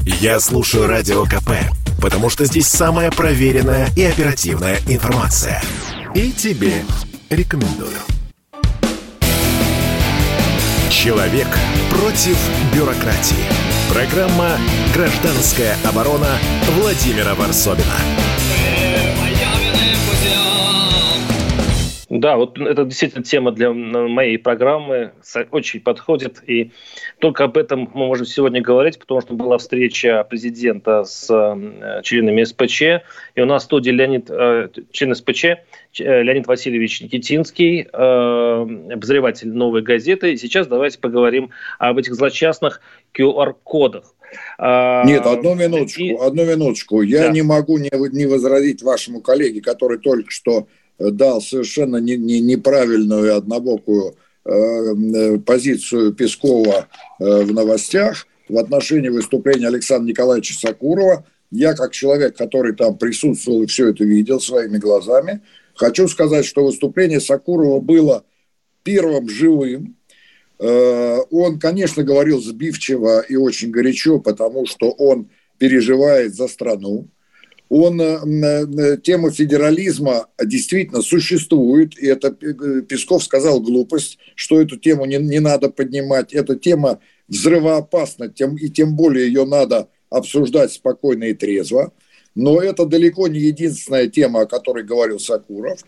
Я 0.06 0.40
слушаю 0.40 0.88
Радио 0.88 1.26
КП, 1.26 1.52
потому 2.02 2.30
что 2.30 2.46
здесь 2.46 2.68
самая 2.68 3.12
проверенная 3.12 3.90
и 3.96 4.04
оперативная 4.04 4.80
информация. 4.88 5.62
И 6.16 6.32
тебе 6.32 6.84
рекомендую. 7.30 7.98
Человек 10.90 11.48
против 11.90 12.38
бюрократии. 12.74 13.46
Программа 13.92 14.58
«Гражданская 14.94 15.76
оборона» 15.84 16.38
Владимира 16.78 17.36
Варсовина. 17.36 17.96
Да, 22.24 22.38
вот 22.38 22.58
это 22.58 22.86
действительно 22.86 23.22
тема 23.22 23.52
для 23.52 23.74
моей 23.74 24.38
программы, 24.38 25.12
очень 25.52 25.82
подходит, 25.82 26.42
и 26.48 26.72
только 27.20 27.44
об 27.44 27.58
этом 27.58 27.92
мы 27.94 28.06
можем 28.06 28.26
сегодня 28.26 28.62
говорить, 28.62 28.98
потому 28.98 29.20
что 29.20 29.34
была 29.34 29.58
встреча 29.58 30.26
президента 30.30 31.04
с 31.04 31.30
э, 31.30 32.02
членами 32.04 32.46
СПЧ, 32.46 32.82
и 33.36 33.42
у 33.42 33.46
нас 33.46 33.64
в 33.64 33.66
студии 33.66 33.90
Леонид, 33.90 34.30
э, 34.30 34.70
член 34.94 35.14
СПЧ, 35.14 35.44
э, 35.44 35.58
Леонид 35.98 36.48
Васильевич 36.48 37.02
Никитинский, 37.02 37.82
обозреватель 37.92 39.52
«Новой 39.52 39.82
газеты». 39.82 40.32
И 40.32 40.38
сейчас 40.38 40.68
давайте 40.68 41.00
поговорим 41.00 41.50
об 41.78 41.98
этих 41.98 42.16
злочастных 42.16 42.80
QR-кодах. 43.14 44.16
Нет, 44.58 45.26
одну 45.26 45.56
минуточку, 45.56 46.02
и... 46.02 46.16
одну 46.16 46.46
минуточку. 46.46 47.02
Я 47.02 47.24
да. 47.24 47.32
не 47.32 47.42
могу 47.42 47.78
не, 47.78 47.92
не 48.16 48.28
возразить 48.28 48.82
вашему 48.82 49.20
коллеге, 49.20 49.62
который 49.62 50.00
только 50.00 50.32
что 50.32 50.68
дал 51.00 51.42
совершенно 51.42 51.98
не, 51.98 52.18
не, 52.18 52.40
неправильную 52.40 53.36
однобокую 53.36 54.16
э, 54.46 55.38
позицию 55.40 56.14
Пескова 56.14 56.88
э, 57.20 57.44
в 57.44 57.54
новостях 57.54 58.28
в 58.50 58.58
отношении 58.58 59.10
выступления 59.10 59.68
Александра 59.68 60.08
Николаевича 60.08 60.54
Сакурова. 60.54 61.26
Я, 61.52 61.74
как 61.74 61.92
человек, 61.92 62.36
который 62.36 62.76
там 62.76 62.98
присутствовал 62.98 63.64
и 63.64 63.68
все 63.68 63.90
это 63.90 64.04
видел 64.04 64.40
своими 64.40 64.78
глазами, 64.78 65.42
хочу 65.76 66.08
сказать, 66.08 66.46
что 66.46 66.66
выступление 66.66 67.20
Сакурова 67.20 67.80
было 67.80 68.26
первым 68.84 69.30
живым. 69.30 69.96
Э, 70.60 71.20
он, 71.32 71.60
конечно, 71.60 72.04
говорил 72.04 72.42
сбивчиво 72.42 73.22
и 73.22 73.36
очень 73.36 73.72
горячо, 73.72 74.20
потому 74.20 74.66
что 74.66 74.92
он 74.92 75.30
переживает 75.58 76.36
за 76.36 76.48
страну 76.48 77.08
он, 77.70 78.00
э, 78.00 78.20
э, 78.24 78.98
тема 78.98 79.32
федерализма 79.32 80.28
действительно 80.44 81.02
существует, 81.02 81.98
и 81.98 82.06
это 82.06 82.36
э, 82.40 82.82
Песков 82.82 83.24
сказал 83.24 83.62
глупость, 83.62 84.20
что 84.36 84.62
эту 84.62 84.78
тему 84.78 85.06
не, 85.06 85.18
не 85.18 85.40
надо 85.40 85.70
поднимать. 85.70 86.34
Эта 86.34 86.56
тема 86.56 87.00
взрывоопасна, 87.28 88.30
тем, 88.30 88.58
и 88.58 88.70
тем 88.70 88.96
более 88.96 89.28
ее 89.28 89.46
надо 89.46 89.90
обсуждать 90.10 90.74
спокойно 90.74 91.26
и 91.26 91.34
трезво. 91.34 91.94
Но 92.36 92.62
это 92.62 92.86
далеко 92.86 93.28
не 93.28 93.40
единственная 93.40 94.08
тема, 94.08 94.42
о 94.42 94.46
которой 94.46 94.84
говорил 94.84 95.20
Сакуров. 95.20 95.80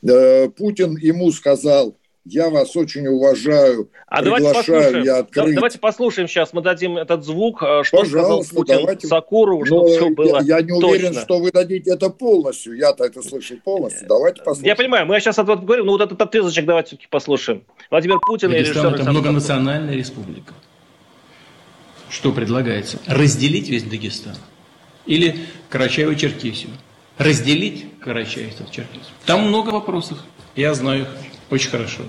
Путин 0.00 0.96
ему 0.96 1.30
сказал, 1.30 1.96
я 2.24 2.50
вас 2.50 2.76
очень 2.76 3.06
уважаю. 3.08 3.90
А 4.06 4.22
давайте 4.22 4.52
послушаем. 4.52 5.02
Я. 5.02 5.26
Давайте 5.32 5.78
послушаем 5.78 6.28
сейчас. 6.28 6.52
Мы 6.52 6.62
дадим 6.62 6.96
этот 6.96 7.24
звук, 7.24 7.62
э, 7.62 7.82
что 7.82 7.98
Пожалуйста, 7.98 8.44
сказал 8.44 8.62
Путин 8.64 8.76
давайте. 8.76 9.06
Сакурову, 9.08 9.64
чтобы 9.64 9.88
все 9.88 10.10
было 10.10 10.40
Я, 10.40 10.58
я 10.58 10.62
не 10.62 10.72
уверен, 10.72 11.08
точно. 11.08 11.20
что 11.20 11.38
вы 11.40 11.50
дадите 11.50 11.90
это 11.90 12.10
полностью. 12.10 12.76
Я-то 12.76 13.04
это 13.04 13.22
слышал 13.22 13.56
полностью. 13.64 14.06
Давайте 14.06 14.40
послушаем. 14.42 14.66
Я 14.66 14.76
понимаю. 14.76 15.06
Мы 15.06 15.18
сейчас 15.18 15.38
это 15.38 15.56
говорим, 15.56 15.86
но 15.86 15.92
вот 15.92 16.00
этот 16.00 16.20
отрезочек 16.20 16.64
давайте 16.64 16.88
все-таки 16.88 17.08
послушаем. 17.10 17.64
Владимир 17.90 18.20
Путин 18.20 18.50
Дагестан 18.50 18.76
и 18.76 18.90
режиссер... 18.90 19.00
это 19.02 19.10
многонациональная 19.10 19.96
республика. 19.96 20.54
Что 22.08 22.30
предлагается? 22.30 22.98
Разделить 23.06 23.68
весь 23.68 23.82
Дагестан? 23.82 24.36
Или 25.06 25.36
Карачаево-Черкесию? 25.70 26.70
Разделить 27.18 27.86
Карачаево-Черкесию? 28.04 29.10
Там 29.26 29.48
много 29.48 29.70
вопросов. 29.70 30.18
Я 30.54 30.74
знаю 30.74 31.02
их 31.02 31.31
очень 31.52 31.70
хорошо. 31.70 32.02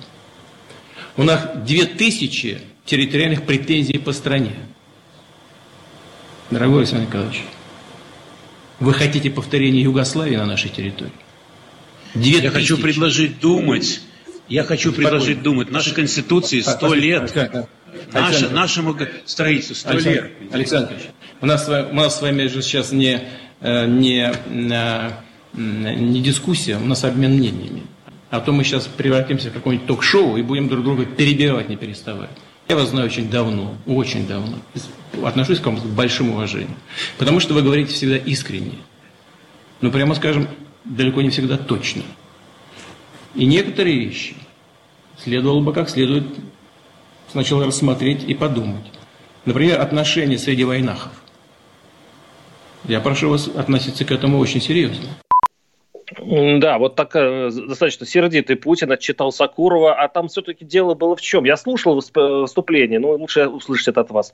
У 1.18 1.24
нас 1.24 1.42
2000 1.66 2.62
территориальных 2.86 3.46
претензий 3.46 3.98
по 3.98 4.14
стране. 4.14 4.56
Дорогой 6.50 6.80
Александр 6.80 7.08
Николаевич, 7.08 7.44
вы 8.80 8.94
хотите 8.94 9.30
повторения 9.30 9.82
Югославии 9.82 10.38
на 10.38 10.46
нашей 10.46 10.70
территории? 10.70 11.12
2000. 12.14 12.44
Я 12.44 12.52
хочу 12.52 12.78
предложить 12.78 13.40
думать. 13.40 14.02
Я 14.48 14.64
хочу 14.64 14.90
Спокойно. 14.92 15.10
предложить 15.10 15.42
думать. 15.42 15.72
Нашей 15.72 15.94
Конституции 15.94 16.62
100 16.62 16.94
лет. 16.94 17.36
Наше, 18.12 18.50
нашему 18.50 18.98
строительству 19.26 19.76
100 19.76 19.90
Александр, 19.90 20.24
лет. 20.40 20.54
Александр 20.54 20.94
у 21.42 21.46
нас, 21.46 21.68
у 21.68 21.94
нас 21.94 22.18
с 22.18 22.22
вами 22.22 22.48
же 22.48 22.62
сейчас 22.62 22.92
не, 22.92 23.22
э, 23.60 23.86
не, 23.88 24.32
э, 24.32 25.12
не 25.54 26.22
дискуссия, 26.22 26.78
у 26.78 26.86
нас 26.86 27.04
обмен 27.04 27.34
мнениями. 27.34 27.83
А 28.34 28.40
то 28.40 28.52
мы 28.52 28.64
сейчас 28.64 28.88
превратимся 28.88 29.52
в 29.52 29.54
какое-нибудь 29.54 29.86
ток-шоу 29.86 30.38
и 30.38 30.42
будем 30.42 30.68
друг 30.68 30.84
друга 30.84 31.06
перебивать, 31.06 31.70
не 31.70 31.76
переставая. 31.76 32.32
Я 32.68 32.76
вас 32.76 32.90
знаю 32.90 33.06
очень 33.06 33.30
давно, 33.30 33.76
очень 33.86 34.26
давно. 34.26 34.58
Отношусь 35.24 35.60
к 35.60 35.66
вам 35.68 35.78
с 35.78 35.84
большим 35.84 36.32
уважением. 36.32 36.74
Потому 37.20 37.40
что 37.40 37.54
вы 37.54 37.62
говорите 37.62 37.94
всегда 37.94 38.18
искренне. 38.18 38.80
Но, 39.82 39.92
прямо 39.92 40.16
скажем, 40.16 40.48
далеко 40.84 41.22
не 41.22 41.30
всегда 41.30 41.58
точно. 41.58 42.02
И 43.36 43.46
некоторые 43.46 44.00
вещи 44.00 44.34
следовало 45.24 45.62
бы 45.62 45.72
как 45.72 45.88
следует 45.88 46.26
сначала 47.32 47.68
рассмотреть 47.68 48.24
и 48.24 48.34
подумать. 48.34 48.92
Например, 49.46 49.80
отношения 49.80 50.40
среди 50.40 50.64
войнахов. 50.64 51.12
Я 52.86 53.00
прошу 53.00 53.30
вас 53.30 53.48
относиться 53.48 54.06
к 54.06 54.12
этому 54.12 54.40
очень 54.40 54.60
серьезно. 54.60 55.06
Да, 56.20 56.78
вот 56.78 56.96
так 56.96 57.16
э, 57.16 57.50
достаточно 57.52 58.06
сердитый 58.06 58.56
Путин 58.56 58.92
отчитал 58.92 59.32
Сакурова, 59.32 59.96
а 59.96 60.08
там 60.08 60.28
все-таки 60.28 60.66
дело 60.66 60.94
было 60.94 61.16
в 61.16 61.22
чем? 61.22 61.44
Я 61.44 61.58
слушал 61.58 61.96
выступление, 61.96 63.00
но 63.00 63.14
лучше 63.14 63.48
услышать 63.48 63.90
это 63.90 64.02
от 64.02 64.12
вас. 64.12 64.34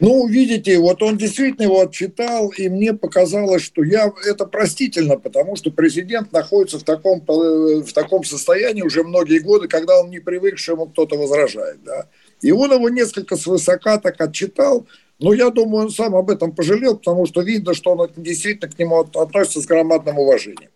Ну, 0.00 0.28
видите, 0.28 0.78
вот 0.78 1.02
он 1.02 1.16
действительно 1.16 1.64
его 1.64 1.80
отчитал, 1.80 2.50
и 2.50 2.68
мне 2.68 2.94
показалось, 2.94 3.62
что 3.62 3.82
я 3.82 4.12
это 4.26 4.46
простительно, 4.46 5.18
потому 5.18 5.56
что 5.56 5.72
президент 5.72 6.32
находится 6.32 6.78
в 6.78 6.84
таком, 6.84 7.18
э, 7.18 7.82
в 7.82 7.92
таком 7.92 8.22
состоянии 8.22 8.82
уже 8.82 9.02
многие 9.02 9.40
годы, 9.40 9.66
когда 9.66 10.00
он 10.00 10.10
не 10.10 10.20
привык, 10.20 10.58
что 10.58 10.72
ему 10.72 10.86
кто-то 10.86 11.16
возражает. 11.16 11.82
Да? 11.84 12.06
И 12.42 12.52
он 12.52 12.72
его 12.72 12.88
несколько 12.88 13.36
свысока 13.36 13.98
так 13.98 14.20
отчитал, 14.20 14.86
но 15.18 15.32
я 15.32 15.50
думаю, 15.50 15.86
он 15.86 15.90
сам 15.90 16.14
об 16.14 16.30
этом 16.30 16.52
пожалел, 16.52 16.96
потому 16.96 17.26
что 17.26 17.40
видно, 17.40 17.74
что 17.74 17.92
он 17.92 18.08
действительно 18.16 18.70
к 18.70 18.78
нему 18.78 19.00
относится 19.00 19.60
с 19.60 19.66
громадным 19.66 20.18
уважением. 20.18 20.70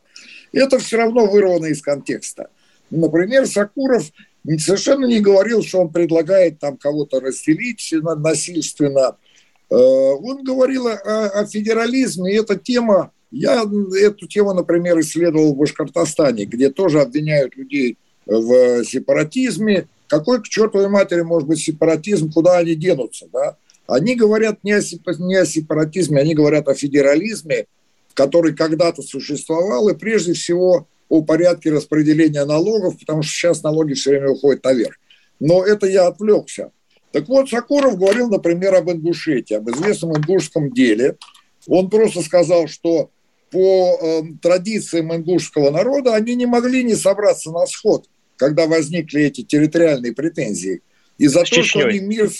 Это 0.52 0.78
все 0.78 0.98
равно 0.98 1.26
вырвано 1.26 1.66
из 1.66 1.82
контекста. 1.82 2.48
Например, 2.90 3.46
Сакуров 3.46 4.10
совершенно 4.58 5.06
не 5.06 5.20
говорил, 5.20 5.62
что 5.62 5.80
он 5.80 5.90
предлагает 5.90 6.58
там 6.58 6.76
кого-то 6.76 7.20
расселить 7.20 7.94
насильственно. 8.18 9.16
Э, 9.70 9.74
он 9.74 10.44
говорил 10.44 10.88
о, 10.88 10.94
о 10.94 11.46
федерализме, 11.46 12.32
и 12.32 12.36
эта 12.36 12.56
тема, 12.56 13.12
я 13.30 13.64
эту 14.00 14.26
тему, 14.26 14.52
например, 14.52 15.00
исследовал 15.00 15.54
в 15.54 15.56
Башкортостане, 15.56 16.44
где 16.44 16.70
тоже 16.70 17.00
обвиняют 17.00 17.56
людей 17.56 17.96
в 18.26 18.84
сепаратизме. 18.84 19.88
Какой 20.06 20.42
к 20.42 20.48
чертовой 20.48 20.88
матери 20.88 21.22
может 21.22 21.48
быть 21.48 21.60
сепаратизм, 21.60 22.30
куда 22.30 22.58
они 22.58 22.74
денутся, 22.74 23.26
да? 23.32 23.56
Они 23.86 24.14
говорят 24.14 24.62
не 24.62 24.72
о 24.72 24.82
сепаратизме, 24.82 26.20
они 26.20 26.34
говорят 26.34 26.68
о 26.68 26.74
федерализме, 26.74 27.66
который 28.14 28.54
когда-то 28.54 29.02
существовал, 29.02 29.88
и 29.88 29.96
прежде 29.96 30.32
всего 30.34 30.88
о 31.08 31.22
порядке 31.22 31.70
распределения 31.70 32.44
налогов, 32.44 32.98
потому 32.98 33.22
что 33.22 33.32
сейчас 33.32 33.62
налоги 33.62 33.92
все 33.94 34.10
время 34.10 34.30
уходят 34.30 34.64
наверх. 34.64 34.96
Но 35.40 35.64
это 35.64 35.86
я 35.86 36.06
отвлекся. 36.06 36.72
Так 37.12 37.28
вот, 37.28 37.50
Сакуров 37.50 37.98
говорил, 37.98 38.30
например, 38.30 38.74
об 38.74 38.90
Ингушетии, 38.90 39.54
об 39.54 39.68
известном 39.70 40.16
ингушском 40.16 40.72
деле. 40.72 41.16
Он 41.66 41.90
просто 41.90 42.22
сказал, 42.22 42.66
что 42.66 43.10
по 43.50 43.98
э, 44.00 44.22
традициям 44.40 45.14
ингушского 45.14 45.70
народа 45.70 46.14
они 46.14 46.34
не 46.34 46.46
могли 46.46 46.82
не 46.82 46.94
собраться 46.94 47.50
на 47.50 47.66
сход, 47.66 48.08
когда 48.36 48.66
возникли 48.66 49.22
эти 49.22 49.42
территориальные 49.42 50.14
претензии. 50.14 50.80
И 51.18 51.26
за 51.26 51.44
с 51.44 51.50
то, 51.50 51.56
Чечней. 51.56 51.64
что 51.64 51.86
они 51.86 52.00
мир 52.00 52.30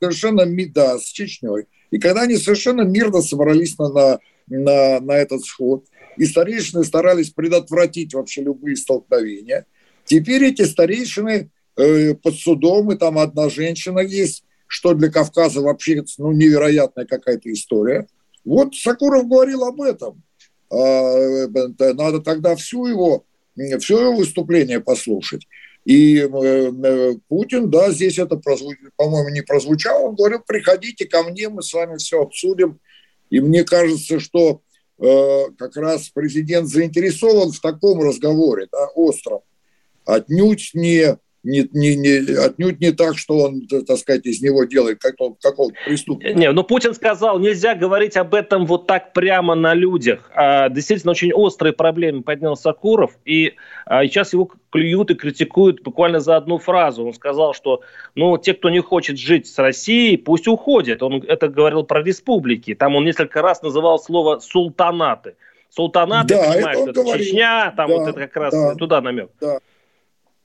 совершенно, 0.00 0.46
да, 0.72 0.98
с 0.98 1.04
Чечней. 1.04 1.66
И 1.90 1.98
когда 1.98 2.22
они 2.22 2.36
совершенно 2.36 2.82
мирно 2.82 3.20
собрались 3.20 3.78
на, 3.78 3.88
на, 3.90 4.20
на, 4.46 5.00
на 5.00 5.12
этот 5.12 5.44
сход, 5.44 5.86
и 6.16 6.24
старейшины 6.24 6.84
старались 6.84 7.30
предотвратить 7.30 8.14
вообще 8.14 8.42
любые 8.42 8.76
столкновения. 8.76 9.66
Теперь 10.04 10.44
эти 10.44 10.62
старейшины 10.62 11.50
э, 11.76 12.14
под 12.14 12.34
судом, 12.34 12.92
и 12.92 12.96
там 12.96 13.18
одна 13.18 13.48
женщина 13.48 14.00
есть, 14.00 14.44
что 14.66 14.94
для 14.94 15.10
Кавказа 15.10 15.60
вообще 15.60 16.04
ну, 16.18 16.32
невероятная 16.32 17.06
какая-то 17.06 17.52
история. 17.52 18.06
Вот 18.44 18.74
Сакуров 18.74 19.28
говорил 19.28 19.64
об 19.64 19.80
этом. 19.80 20.22
Э, 20.70 21.46
надо 21.94 22.20
тогда 22.20 22.56
всю 22.56 22.86
его, 22.86 23.24
все 23.80 24.00
его 24.00 24.16
выступление 24.16 24.80
послушать. 24.80 25.46
И 25.84 26.18
э, 26.18 26.26
э, 26.26 27.14
Путин, 27.28 27.70
да, 27.70 27.90
здесь 27.90 28.18
это, 28.18 28.36
по-моему, 28.36 29.28
не 29.28 29.42
прозвучало. 29.42 30.08
Он 30.08 30.14
говорил, 30.14 30.40
приходите 30.46 31.06
ко 31.06 31.22
мне, 31.22 31.48
мы 31.48 31.62
с 31.62 31.72
вами 31.72 31.98
все 31.98 32.22
обсудим. 32.22 32.80
И 33.34 33.40
мне 33.40 33.64
кажется, 33.64 34.20
что 34.20 34.62
Э, 34.96 35.46
как 35.58 35.76
раз 35.76 36.08
президент 36.08 36.68
заинтересован 36.68 37.50
в 37.50 37.60
таком 37.60 38.00
разговоре, 38.00 38.68
да, 38.70 38.86
остром, 38.94 39.40
отнюдь 40.04 40.70
не 40.74 41.18
не, 41.44 41.68
не, 41.72 41.94
не, 41.94 42.36
отнюдь 42.36 42.80
не 42.80 42.92
так, 42.92 43.18
что 43.18 43.38
он, 43.38 43.66
так 43.66 43.98
сказать, 43.98 44.24
из 44.24 44.42
него 44.42 44.64
делает 44.64 45.00
какого-то, 45.00 45.36
какого 45.40 45.72
преступника. 45.86 46.34
Не, 46.34 46.50
ну 46.52 46.64
Путин 46.64 46.94
сказал, 46.94 47.38
нельзя 47.38 47.74
говорить 47.74 48.16
об 48.16 48.34
этом 48.34 48.66
вот 48.66 48.86
так 48.86 49.12
прямо 49.12 49.54
на 49.54 49.74
людях. 49.74 50.30
А, 50.34 50.68
действительно, 50.70 51.12
очень 51.12 51.32
острые 51.32 51.72
проблемы 51.72 52.22
поднял 52.22 52.56
Сакуров, 52.56 53.12
и 53.24 53.54
а, 53.86 54.04
сейчас 54.06 54.32
его 54.32 54.50
клюют 54.70 55.10
и 55.10 55.14
критикуют 55.14 55.82
буквально 55.82 56.20
за 56.20 56.36
одну 56.36 56.58
фразу. 56.58 57.04
Он 57.04 57.12
сказал, 57.12 57.54
что 57.54 57.82
ну, 58.14 58.36
те, 58.38 58.54
кто 58.54 58.70
не 58.70 58.80
хочет 58.80 59.18
жить 59.18 59.46
с 59.46 59.58
Россией, 59.58 60.16
пусть 60.16 60.48
уходят. 60.48 61.02
Он 61.02 61.22
это 61.22 61.48
говорил 61.48 61.84
про 61.84 62.02
республики. 62.02 62.74
Там 62.74 62.96
он 62.96 63.04
несколько 63.04 63.42
раз 63.42 63.62
называл 63.62 63.98
слово 63.98 64.38
«султанаты». 64.40 65.36
Султанаты, 65.68 66.34
да, 66.34 66.52
понимаешь, 66.52 66.78
это, 66.78 67.00
это 67.00 67.18
Чечня, 67.18 67.74
там 67.76 67.88
да, 67.88 67.96
вот 67.96 68.08
это 68.08 68.20
как 68.20 68.36
раз 68.36 68.54
да, 68.54 68.74
туда 68.76 69.00
намек. 69.00 69.30
Да. 69.40 69.58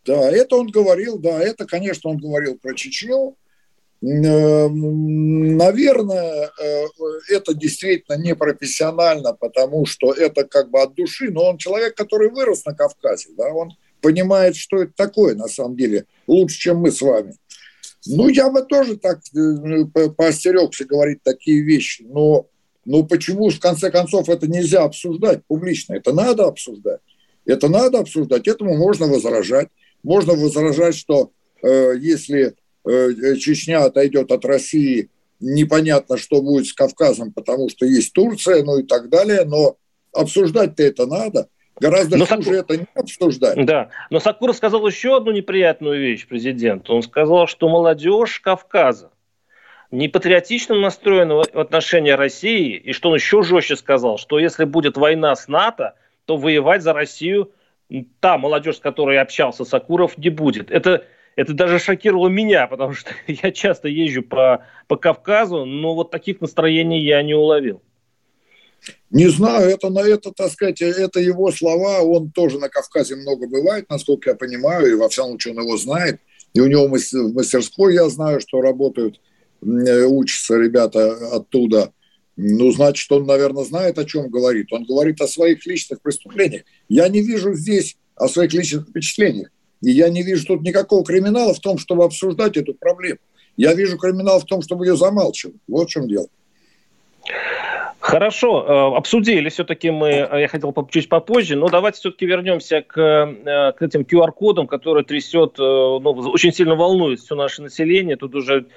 Да, 0.09 0.29
это 0.31 0.55
он 0.55 0.65
говорил, 0.71 1.19
да, 1.19 1.39
это, 1.39 1.67
конечно, 1.67 2.09
он 2.09 2.17
говорил 2.17 2.57
про 2.57 2.73
Чечню. 2.73 3.37
Наверное, 4.01 4.89
э, 6.59 6.85
это 7.29 7.53
действительно 7.53 8.15
не 8.15 8.33
профессионально, 8.33 9.33
потому 9.33 9.85
что 9.85 10.11
это 10.11 10.45
как 10.45 10.71
бы 10.71 10.81
от 10.81 10.95
души, 10.95 11.29
но 11.29 11.51
он 11.51 11.59
человек, 11.59 11.93
который 11.93 12.31
вырос 12.31 12.65
на 12.65 12.73
Кавказе, 12.73 13.29
да, 13.37 13.53
он 13.53 13.73
понимает, 14.01 14.55
что 14.55 14.81
это 14.81 14.93
такое 14.95 15.35
на 15.35 15.47
самом 15.47 15.77
деле, 15.77 16.05
лучше, 16.25 16.57
чем 16.57 16.77
мы 16.77 16.91
с 16.91 17.01
вами. 17.01 17.35
Ну, 18.07 18.29
я 18.29 18.49
бы 18.49 18.63
тоже 18.63 18.97
так 18.97 19.19
э, 19.35 19.85
поостерегся 20.17 20.85
говорить 20.85 21.21
такие 21.21 21.61
вещи, 21.61 22.01
но, 22.01 22.47
но 22.83 23.03
почему, 23.03 23.51
в 23.51 23.59
конце 23.59 23.91
концов, 23.91 24.27
это 24.27 24.47
нельзя 24.47 24.85
обсуждать 24.85 25.45
публично? 25.45 25.93
Это 25.93 26.13
надо 26.13 26.47
обсуждать. 26.47 27.01
Это 27.45 27.69
надо 27.69 27.99
обсуждать, 27.99 28.47
этому 28.47 28.75
можно 28.75 29.05
возражать. 29.05 29.69
Можно 30.03 30.33
возражать, 30.33 30.95
что 30.95 31.31
э, 31.61 31.93
если 31.97 32.55
э, 32.85 33.35
Чечня 33.37 33.83
отойдет 33.83 34.31
от 34.31 34.45
России, 34.45 35.09
непонятно, 35.39 36.17
что 36.17 36.41
будет 36.41 36.67
с 36.67 36.73
Кавказом, 36.73 37.31
потому 37.31 37.69
что 37.69 37.85
есть 37.85 38.13
Турция, 38.13 38.63
ну 38.63 38.79
и 38.79 38.83
так 38.83 39.09
далее, 39.09 39.45
но 39.45 39.77
обсуждать-то 40.13 40.83
это 40.83 41.05
надо. 41.05 41.49
Гораздо 41.79 42.17
но 42.17 42.25
хуже 42.25 42.43
Сакур... 42.43 42.53
это 42.53 42.77
не 42.77 42.87
обсуждать. 42.93 43.65
Да, 43.65 43.89
но 44.09 44.19
Сакур 44.19 44.53
сказал 44.53 44.85
еще 44.85 45.15
одну 45.15 45.31
неприятную 45.31 45.99
вещь 45.99 46.27
президенту. 46.27 46.93
Он 46.93 47.03
сказал, 47.03 47.47
что 47.47 47.69
молодежь 47.69 48.39
Кавказа 48.41 49.11
не 49.91 50.07
патриотично 50.07 50.75
настроена 50.75 51.35
в 51.35 51.59
отношении 51.59 52.11
России, 52.11 52.75
и 52.75 52.91
что 52.91 53.09
он 53.09 53.15
еще 53.15 53.43
жестче 53.43 53.75
сказал, 53.75 54.17
что 54.17 54.39
если 54.39 54.65
будет 54.65 54.97
война 54.97 55.35
с 55.35 55.47
НАТО, 55.47 55.95
то 56.25 56.37
воевать 56.37 56.83
за 56.83 56.93
Россию 56.93 57.51
та 58.19 58.37
молодежь, 58.37 58.77
с 58.77 58.79
которой 58.79 59.19
общался 59.19 59.65
Сакуров, 59.65 60.17
не 60.17 60.29
будет. 60.29 60.71
Это, 60.71 61.05
это 61.35 61.53
даже 61.53 61.79
шокировало 61.79 62.27
меня, 62.27 62.67
потому 62.67 62.93
что 62.93 63.11
я 63.27 63.51
часто 63.51 63.87
езжу 63.87 64.23
по, 64.23 64.65
по 64.87 64.95
Кавказу, 64.97 65.65
но 65.65 65.95
вот 65.95 66.11
таких 66.11 66.41
настроений 66.41 67.01
я 67.01 67.21
не 67.23 67.33
уловил. 67.33 67.81
Не 69.09 69.27
знаю, 69.27 69.69
это 69.69 69.89
на 69.89 69.99
это, 69.99 70.31
так 70.31 70.51
сказать, 70.51 70.81
это 70.81 71.19
его 71.19 71.51
слова. 71.51 72.01
Он 72.01 72.31
тоже 72.31 72.59
на 72.59 72.69
Кавказе 72.69 73.15
много 73.15 73.47
бывает, 73.47 73.89
насколько 73.89 74.29
я 74.29 74.35
понимаю, 74.35 74.89
и 74.89 74.95
во 74.95 75.09
всяком 75.09 75.31
случае 75.31 75.55
он 75.55 75.63
его 75.63 75.77
знает. 75.77 76.21
И 76.53 76.61
у 76.61 76.67
него 76.67 76.87
в 76.87 77.33
мастерской 77.33 77.95
я 77.95 78.07
знаю, 78.09 78.39
что 78.39 78.61
работают, 78.61 79.19
э, 79.61 80.03
учатся 80.05 80.57
ребята 80.57 81.35
оттуда. 81.35 81.91
Ну, 82.41 82.71
значит, 82.71 83.11
он, 83.11 83.25
наверное, 83.25 83.65
знает, 83.65 83.99
о 83.99 84.05
чем 84.05 84.29
говорит. 84.29 84.71
Он 84.71 84.85
говорит 84.85 85.19
о 85.19 85.27
своих 85.27 85.65
личных 85.65 86.01
преступлениях. 86.01 86.61
Я 86.87 87.09
не 87.09 87.21
вижу 87.21 87.53
здесь 87.53 87.97
о 88.15 88.29
своих 88.29 88.53
личных 88.53 88.87
впечатлениях. 88.87 89.49
И 89.81 89.91
я 89.91 90.07
не 90.07 90.23
вижу 90.23 90.45
тут 90.45 90.61
никакого 90.61 91.03
криминала 91.03 91.53
в 91.53 91.59
том, 91.59 91.77
чтобы 91.77 92.05
обсуждать 92.05 92.55
эту 92.55 92.73
проблему. 92.73 93.19
Я 93.57 93.73
вижу 93.73 93.97
криминал 93.97 94.39
в 94.39 94.45
том, 94.45 94.61
чтобы 94.61 94.85
ее 94.85 94.95
замалчивать. 94.95 95.57
Вот 95.67 95.89
в 95.89 95.91
чем 95.91 96.07
дело. 96.07 96.27
Хорошо, 97.99 98.63
э, 98.65 98.97
обсудили 98.97 99.49
все-таки 99.49 99.91
мы, 99.91 100.07
э, 100.07 100.41
я 100.41 100.47
хотел 100.47 100.73
чуть 100.89 101.09
попозже, 101.09 101.57
но 101.57 101.67
давайте 101.67 101.99
все-таки 101.99 102.25
вернемся 102.25 102.81
к, 102.81 102.97
э, 102.97 103.73
к 103.73 103.81
этим 103.81 104.03
QR-кодам, 104.03 104.67
которые 104.67 105.03
трясет, 105.03 105.57
ну, 105.57 105.99
очень 105.99 106.53
сильно 106.53 106.75
волнует 106.75 107.19
все 107.19 107.35
наше 107.35 107.61
население. 107.61 108.15
Тут 108.15 108.33
уже 108.35 108.67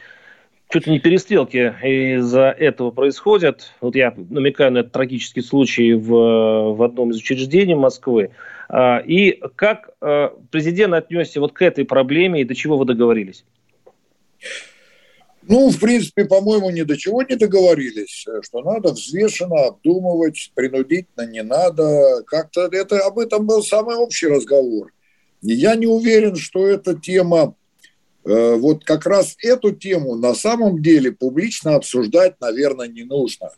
чуть 0.72 0.86
ли 0.86 0.92
не 0.92 1.00
перестрелки 1.00 1.74
из-за 1.82 2.48
этого 2.48 2.90
происходят. 2.90 3.72
Вот 3.80 3.94
я 3.94 4.14
намекаю 4.16 4.72
на 4.72 4.78
этот 4.78 4.92
трагический 4.92 5.42
случай 5.42 5.92
в, 5.92 6.74
в 6.74 6.82
одном 6.82 7.10
из 7.10 7.18
учреждений 7.18 7.74
Москвы. 7.74 8.30
А, 8.70 8.98
и 8.98 9.38
как 9.54 9.90
а, 10.00 10.34
президент 10.50 10.94
отнесся 10.94 11.40
вот 11.40 11.52
к 11.52 11.60
этой 11.60 11.84
проблеме 11.84 12.40
и 12.40 12.44
до 12.44 12.54
чего 12.54 12.78
вы 12.78 12.86
договорились? 12.86 13.44
Ну, 15.42 15.68
в 15.68 15.78
принципе, 15.78 16.24
по-моему, 16.24 16.70
ни 16.70 16.82
до 16.82 16.96
чего 16.96 17.22
не 17.22 17.36
договорились, 17.36 18.24
что 18.42 18.62
надо 18.62 18.92
взвешенно 18.92 19.66
обдумывать, 19.66 20.52
принудительно 20.54 21.26
не 21.26 21.42
надо. 21.42 22.22
Как-то 22.26 22.68
это 22.72 23.00
об 23.00 23.18
этом 23.18 23.46
был 23.46 23.62
самый 23.62 23.96
общий 23.96 24.28
разговор. 24.28 24.92
я 25.42 25.74
не 25.74 25.86
уверен, 25.86 26.36
что 26.36 26.66
эта 26.66 26.94
тема 26.94 27.56
вот 28.24 28.84
как 28.84 29.06
раз 29.06 29.36
эту 29.42 29.72
тему 29.72 30.14
на 30.14 30.34
самом 30.34 30.80
деле 30.80 31.12
публично 31.12 31.74
обсуждать, 31.74 32.40
наверное, 32.40 32.88
не 32.88 33.02
нужно. 33.02 33.50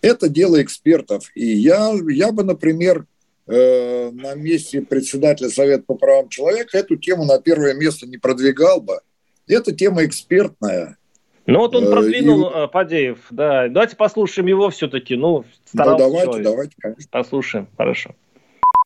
Это 0.00 0.28
дело 0.28 0.62
экспертов. 0.62 1.30
И 1.34 1.46
я, 1.46 1.92
я 2.08 2.32
бы, 2.32 2.44
например, 2.44 3.06
э, 3.46 4.10
на 4.10 4.34
месте 4.34 4.82
председателя 4.82 5.48
Совета 5.48 5.82
по 5.86 5.94
правам 5.94 6.28
человека 6.28 6.78
эту 6.78 6.96
тему 6.96 7.24
на 7.24 7.40
первое 7.40 7.74
место 7.74 8.06
не 8.06 8.16
продвигал 8.16 8.80
бы. 8.80 9.00
Это 9.48 9.72
тема 9.72 10.04
экспертная. 10.04 10.98
Ну 11.46 11.60
вот 11.60 11.74
он 11.74 11.84
э, 11.84 11.90
продвинул 11.90 12.48
и... 12.48 12.68
Падеев, 12.68 13.18
да. 13.30 13.68
Давайте 13.68 13.96
послушаем 13.96 14.48
его 14.48 14.70
все-таки. 14.70 15.16
Ну, 15.16 15.44
да, 15.72 15.96
давайте, 15.96 16.26
человек. 16.26 16.44
давайте, 16.44 16.74
конечно. 16.78 17.08
Послушаем, 17.10 17.68
хорошо. 17.76 18.14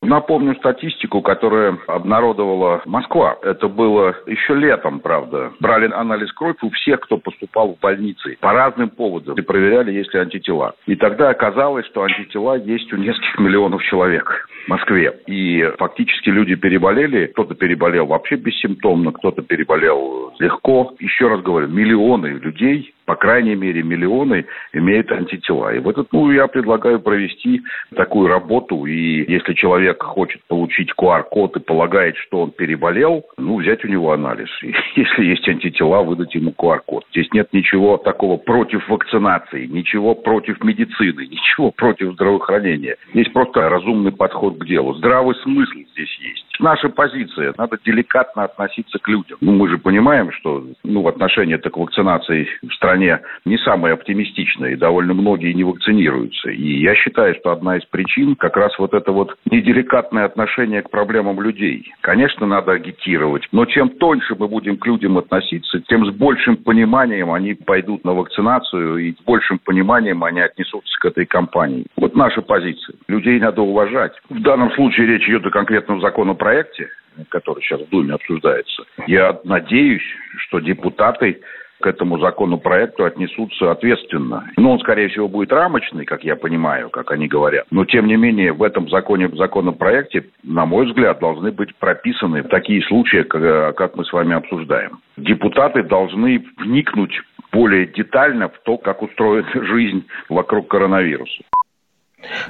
Напомню 0.03 0.55
статистику, 0.55 1.21
которую 1.21 1.79
обнародовала 1.87 2.81
Москва. 2.85 3.37
Это 3.41 3.67
было 3.67 4.13
еще 4.27 4.53
летом, 4.53 4.99
правда. 4.99 5.51
Брали 5.59 5.89
анализ 5.91 6.31
крови 6.33 6.57
у 6.61 6.69
всех, 6.71 6.99
кто 7.01 7.17
поступал 7.17 7.73
в 7.73 7.79
больницы 7.79 8.37
по 8.41 8.51
разным 8.51 8.89
поводам 8.89 9.35
и 9.35 9.41
проверяли, 9.41 9.91
есть 9.91 10.13
ли 10.13 10.19
антитела. 10.19 10.75
И 10.85 10.95
тогда 10.95 11.29
оказалось, 11.29 11.85
что 11.87 12.03
антитела 12.03 12.55
есть 12.55 12.91
у 12.91 12.97
нескольких 12.97 13.39
миллионов 13.39 13.81
человек 13.83 14.47
Москве. 14.67 15.19
И 15.27 15.63
фактически 15.77 16.29
люди 16.29 16.55
переболели. 16.55 17.27
Кто-то 17.27 17.55
переболел 17.55 18.07
вообще 18.07 18.35
бессимптомно, 18.35 19.11
кто-то 19.11 19.41
переболел 19.41 20.33
легко. 20.39 20.95
Еще 20.99 21.27
раз 21.27 21.41
говорю, 21.41 21.67
миллионы 21.67 22.27
людей 22.27 22.93
по 23.05 23.15
крайней 23.15 23.55
мере, 23.55 23.83
миллионы 23.83 24.45
имеют 24.71 25.11
антитела. 25.11 25.73
И 25.73 25.79
в 25.79 25.89
этот, 25.89 26.11
ну, 26.13 26.31
я 26.31 26.47
предлагаю 26.47 26.99
провести 26.99 27.61
такую 27.95 28.27
работу, 28.27 28.85
и 28.85 29.29
если 29.31 29.53
человек 29.53 30.01
хочет 30.01 30.41
получить 30.47 30.91
QR-код 30.97 31.57
и 31.57 31.59
полагает, 31.59 32.15
что 32.17 32.41
он 32.41 32.51
переболел, 32.51 33.25
ну, 33.37 33.59
взять 33.59 33.83
у 33.83 33.87
него 33.87 34.11
анализ. 34.11 34.49
И 34.61 34.73
если 34.95 35.25
есть 35.25 35.47
антитела, 35.47 36.03
выдать 36.03 36.33
ему 36.35 36.53
QR-код. 36.57 37.05
Здесь 37.11 37.27
нет 37.33 37.49
ничего 37.51 37.97
такого 37.97 38.37
против 38.37 38.87
вакцинации, 38.87 39.65
ничего 39.65 40.15
против 40.15 40.63
медицины, 40.63 41.27
ничего 41.29 41.71
против 41.71 42.13
здравоохранения. 42.13 42.95
Здесь 43.13 43.29
просто 43.29 43.69
разумный 43.69 44.11
подход 44.11 44.52
к 44.53 44.65
делу. 44.65 44.93
Здравый 44.95 45.35
смысл 45.43 45.79
здесь 45.93 46.17
есть. 46.19 46.52
Наша 46.59 46.89
позиция. 46.89 47.53
Надо 47.57 47.77
деликатно 47.83 48.43
относиться 48.43 48.99
к 48.99 49.07
людям. 49.07 49.37
Ну, 49.41 49.53
мы 49.53 49.69
же 49.69 49.77
понимаем, 49.77 50.31
что 50.31 50.63
ну, 50.83 51.01
в 51.01 51.07
отношении 51.07 51.57
к 51.57 51.77
вакцинации 51.77 52.47
в 52.61 52.73
стране 52.73 53.19
не 53.45 53.57
самая 53.57 53.93
оптимистичная, 53.93 54.71
и 54.71 54.75
довольно 54.75 55.13
многие 55.13 55.53
не 55.53 55.63
вакцинируются. 55.63 56.49
И 56.49 56.79
я 56.79 56.95
считаю, 56.95 57.35
что 57.35 57.51
одна 57.51 57.77
из 57.77 57.85
причин 57.85 58.35
как 58.35 58.55
раз 58.57 58.77
вот 58.77 58.93
это 58.93 59.11
вот 59.11 59.35
неделикатное 59.49 60.25
отношение 60.25 60.81
к 60.81 60.89
проблемам 60.89 61.41
людей. 61.41 61.91
Конечно, 62.01 62.45
надо 62.45 62.73
агитировать, 62.73 63.47
но 63.51 63.65
чем 63.65 63.89
тоньше 63.89 64.35
мы 64.37 64.47
будем 64.47 64.77
к 64.77 64.85
людям 64.85 65.17
относиться, 65.17 65.81
тем 65.87 66.05
с 66.05 66.11
большим 66.11 66.57
пониманием 66.57 67.31
они 67.31 67.53
пойдут 67.53 68.03
на 68.03 68.13
вакцинацию, 68.13 68.97
и 68.97 69.13
с 69.13 69.21
большим 69.23 69.59
пониманием 69.59 70.23
они 70.23 70.41
отнесутся 70.41 70.97
к 70.99 71.05
этой 71.05 71.25
кампании. 71.25 71.85
Вот 71.97 72.15
наша 72.15 72.41
позиция. 72.41 72.95
Людей 73.07 73.39
надо 73.39 73.61
уважать. 73.61 74.13
В 74.29 74.41
данном 74.41 74.71
случае 74.71 75.07
речь 75.07 75.27
идет 75.27 75.45
о 75.45 75.49
конкретном 75.49 76.01
законопроекте, 76.43 76.89
который 77.29 77.61
сейчас 77.61 77.81
в 77.81 77.89
Думе 77.89 78.13
обсуждается. 78.13 78.83
Я 79.07 79.39
надеюсь, 79.43 80.03
что 80.37 80.59
депутаты 80.59 81.41
к 81.79 81.85
этому 81.85 82.17
законопроекту 82.17 83.03
отнесутся 83.03 83.71
ответственно. 83.71 84.49
Ну, 84.55 84.71
он, 84.71 84.79
скорее 84.79 85.09
всего, 85.09 85.27
будет 85.27 85.51
рамочный, 85.51 86.05
как 86.05 86.23
я 86.23 86.37
понимаю, 86.37 86.89
как 86.89 87.11
они 87.11 87.27
говорят. 87.27 87.65
Но, 87.71 87.83
тем 87.83 88.07
не 88.07 88.15
менее, 88.15 88.53
в 88.53 88.63
этом 88.63 88.87
законе, 88.87 89.27
в 89.27 89.35
законопроекте, 89.35 90.25
на 90.43 90.65
мой 90.65 90.85
взгляд, 90.85 91.19
должны 91.19 91.51
быть 91.51 91.75
прописаны 91.75 92.43
такие 92.43 92.81
случаи, 92.83 93.23
как, 93.23 93.75
как 93.75 93.97
мы 93.97 94.05
с 94.05 94.13
вами 94.13 94.33
обсуждаем. 94.33 94.99
Депутаты 95.17 95.83
должны 95.83 96.45
вникнуть 96.57 97.19
более 97.51 97.85
детально 97.85 98.47
в 98.47 98.57
то, 98.63 98.77
как 98.77 99.01
устроена 99.01 99.49
жизнь 99.53 100.05
вокруг 100.29 100.69
коронавируса. 100.69 101.43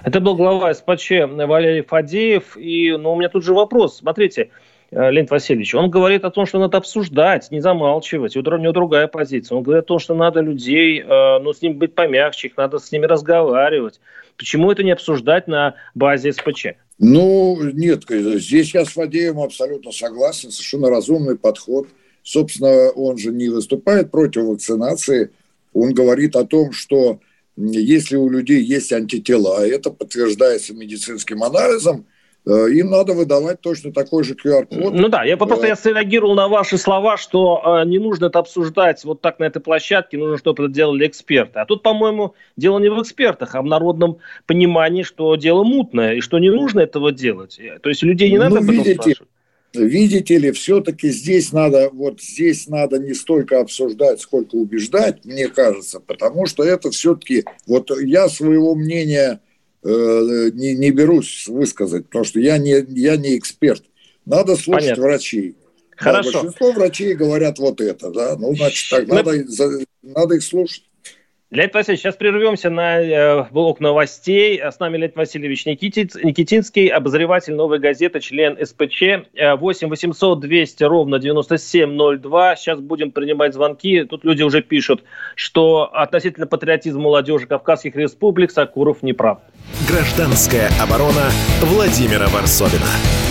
Это 0.04 0.20
был 0.20 0.36
глава 0.36 0.74
СПЧ 0.74 1.12
Валерий 1.28 1.84
Фадеев. 1.84 2.58
И 2.58 2.92
ну, 2.98 3.14
у 3.14 3.16
меня 3.16 3.30
тут 3.30 3.44
же 3.44 3.54
вопрос. 3.54 3.98
Смотрите, 3.98 4.50
Э, 4.96 5.10
Леонид 5.10 5.32
Васильевич, 5.32 5.74
он 5.74 5.90
говорит 5.90 6.24
о 6.24 6.30
том, 6.30 6.46
что 6.46 6.60
надо 6.60 6.78
обсуждать, 6.78 7.50
не 7.52 7.62
замалчивать. 7.62 8.36
У 8.38 8.42
него 8.42 8.74
другая 8.74 9.08
позиция. 9.08 9.58
Он 9.58 9.64
говорит 9.64 9.86
о 9.86 9.88
том, 9.88 10.00
что 10.00 10.14
надо 10.14 10.42
людей, 10.42 11.02
э, 11.02 11.40
ну, 11.40 11.52
с 11.52 11.62
ними 11.62 11.74
быть 11.74 11.96
помягче, 11.96 12.48
их 12.48 12.58
надо 12.58 12.78
с 12.78 12.92
ними 12.92 13.06
разговаривать. 13.06 14.00
Почему 14.38 14.72
это 14.72 14.84
не 14.84 14.92
обсуждать 14.92 15.48
на 15.48 15.76
базе 15.96 16.32
СПЧ? 16.32 16.68
Ну, 17.00 17.58
нет, 17.74 18.04
здесь 18.08 18.74
я 18.74 18.86
с 18.86 18.90
Фадеем 18.90 19.40
абсолютно 19.40 19.92
согласен, 19.92 20.52
совершенно 20.52 20.90
разумный 20.90 21.38
подход. 21.38 21.88
Собственно, 22.22 22.92
он 22.92 23.18
же 23.18 23.32
не 23.32 23.50
выступает 23.50 24.12
против 24.12 24.44
вакцинации, 24.44 25.32
он 25.74 25.94
говорит 25.94 26.36
о 26.36 26.46
том, 26.46 26.72
что 26.72 27.20
если 27.56 28.16
у 28.16 28.30
людей 28.30 28.62
есть 28.62 28.92
антитела, 28.92 29.66
это 29.66 29.92
подтверждается 29.92 30.74
медицинским 30.74 31.44
анализом, 31.44 32.06
Э, 32.46 32.68
им 32.70 32.90
надо 32.90 33.14
выдавать 33.14 33.62
точно 33.62 33.94
такой 33.94 34.24
же 34.24 34.34
QR-код. 34.34 34.94
Ну 34.94 35.08
да, 35.08 35.24
я 35.24 35.38
просто 35.38 35.68
я 35.68 35.76
среагировал 35.78 36.36
на 36.36 36.50
ваши 36.50 36.78
слова, 36.78 37.16
что 37.16 37.62
э, 37.82 37.88
не 37.88 38.00
нужно 38.00 38.26
это 38.26 38.40
обсуждать 38.40 39.04
вот 39.06 39.22
так 39.22 39.40
на 39.40 39.46
этой 39.46 39.62
площадке, 39.62 40.18
нужно, 40.18 40.38
чтобы 40.38 40.66
это 40.66 40.74
делали 40.74 41.08
эксперты. 41.08 41.60
А 41.60 41.66
тут, 41.66 41.84
по-моему, 41.84 42.36
дело 42.58 42.80
не 42.80 42.90
в 42.90 43.02
экспертах, 43.02 43.56
а 43.56 43.62
в 43.62 43.66
народном 43.66 44.18
понимании, 44.46 45.04
что 45.04 45.36
дело 45.38 45.64
мутное 45.64 46.16
и 46.16 46.22
что 46.22 46.38
не 46.40 46.50
нужно 46.50 46.82
этого 46.82 47.14
делать. 47.14 47.60
То 47.82 47.90
есть 47.90 48.04
людей 48.04 48.30
не 48.30 48.38
надо 48.38 48.60
ну, 48.60 48.72
видите, 48.72 49.16
Видите 49.74 50.38
ли, 50.38 50.52
все-таки 50.52 51.10
здесь 51.10 51.52
надо, 51.52 51.90
вот 51.92 52.22
здесь 52.22 52.68
надо 52.68 53.00
не 53.00 53.14
столько 53.14 53.60
обсуждать, 53.60 54.22
сколько 54.22 54.56
убеждать, 54.56 55.26
мне 55.26 55.48
кажется, 55.48 56.00
потому 56.00 56.46
что 56.46 56.64
это 56.64 56.92
все-таки, 56.92 57.44
вот 57.66 57.90
я 58.02 58.30
своего 58.30 58.76
мнения 58.76 59.42
Э, 59.86 60.50
не, 60.54 60.76
не 60.76 60.92
берусь 60.92 61.46
высказать, 61.48 62.06
потому 62.06 62.24
что 62.24 62.40
я 62.40 62.58
не, 62.58 62.86
я 62.88 63.18
не 63.18 63.38
эксперт. 63.38 63.84
Надо 64.26 64.56
слушать 64.56 64.84
Понятно. 64.84 65.04
врачей. 65.04 65.56
Хорошо. 65.98 66.32
Да, 66.32 66.40
большинство 66.40 66.72
врачей 66.72 67.14
говорят 67.16 67.60
вот 67.60 67.82
это, 67.82 68.10
да. 68.10 68.38
Ну, 68.38 68.56
значит, 68.56 68.90
так 68.90 69.08
Мы... 69.08 69.16
надо, 69.16 69.86
надо 70.02 70.36
их 70.36 70.44
слушать. 70.44 70.84
Леонид 71.54 71.76
Васильевич, 71.76 72.02
сейчас 72.02 72.16
прервемся 72.16 72.72
на 72.72 73.00
э, 73.00 73.46
блок 73.52 73.80
новостей. 73.80 74.60
С 74.60 74.80
нами 74.80 74.98
Леонид 74.98 75.16
Васильевич 75.16 75.68
Никитинский, 75.68 76.88
обозреватель 76.88 77.54
«Новой 77.54 77.78
газеты», 77.78 78.22
член 78.22 78.58
СПЧ. 78.60 79.28
8 79.60 79.88
800 79.88 80.40
200 80.40 80.84
ровно 80.84 81.20
9702. 81.20 82.56
Сейчас 82.56 82.80
будем 82.80 83.12
принимать 83.12 83.54
звонки. 83.54 84.04
Тут 84.06 84.26
люди 84.26 84.42
уже 84.42 84.64
пишут, 84.64 85.04
что 85.36 85.92
относительно 85.94 86.48
патриотизма 86.48 87.02
молодежи 87.02 87.46
Кавказских 87.46 87.96
республик 87.96 88.50
Сакуров 88.50 89.04
не 89.04 89.14
прав. 89.14 89.38
Гражданская 89.88 90.72
оборона 90.82 91.30
Владимира 91.62 92.30
Варсовина. 92.30 93.23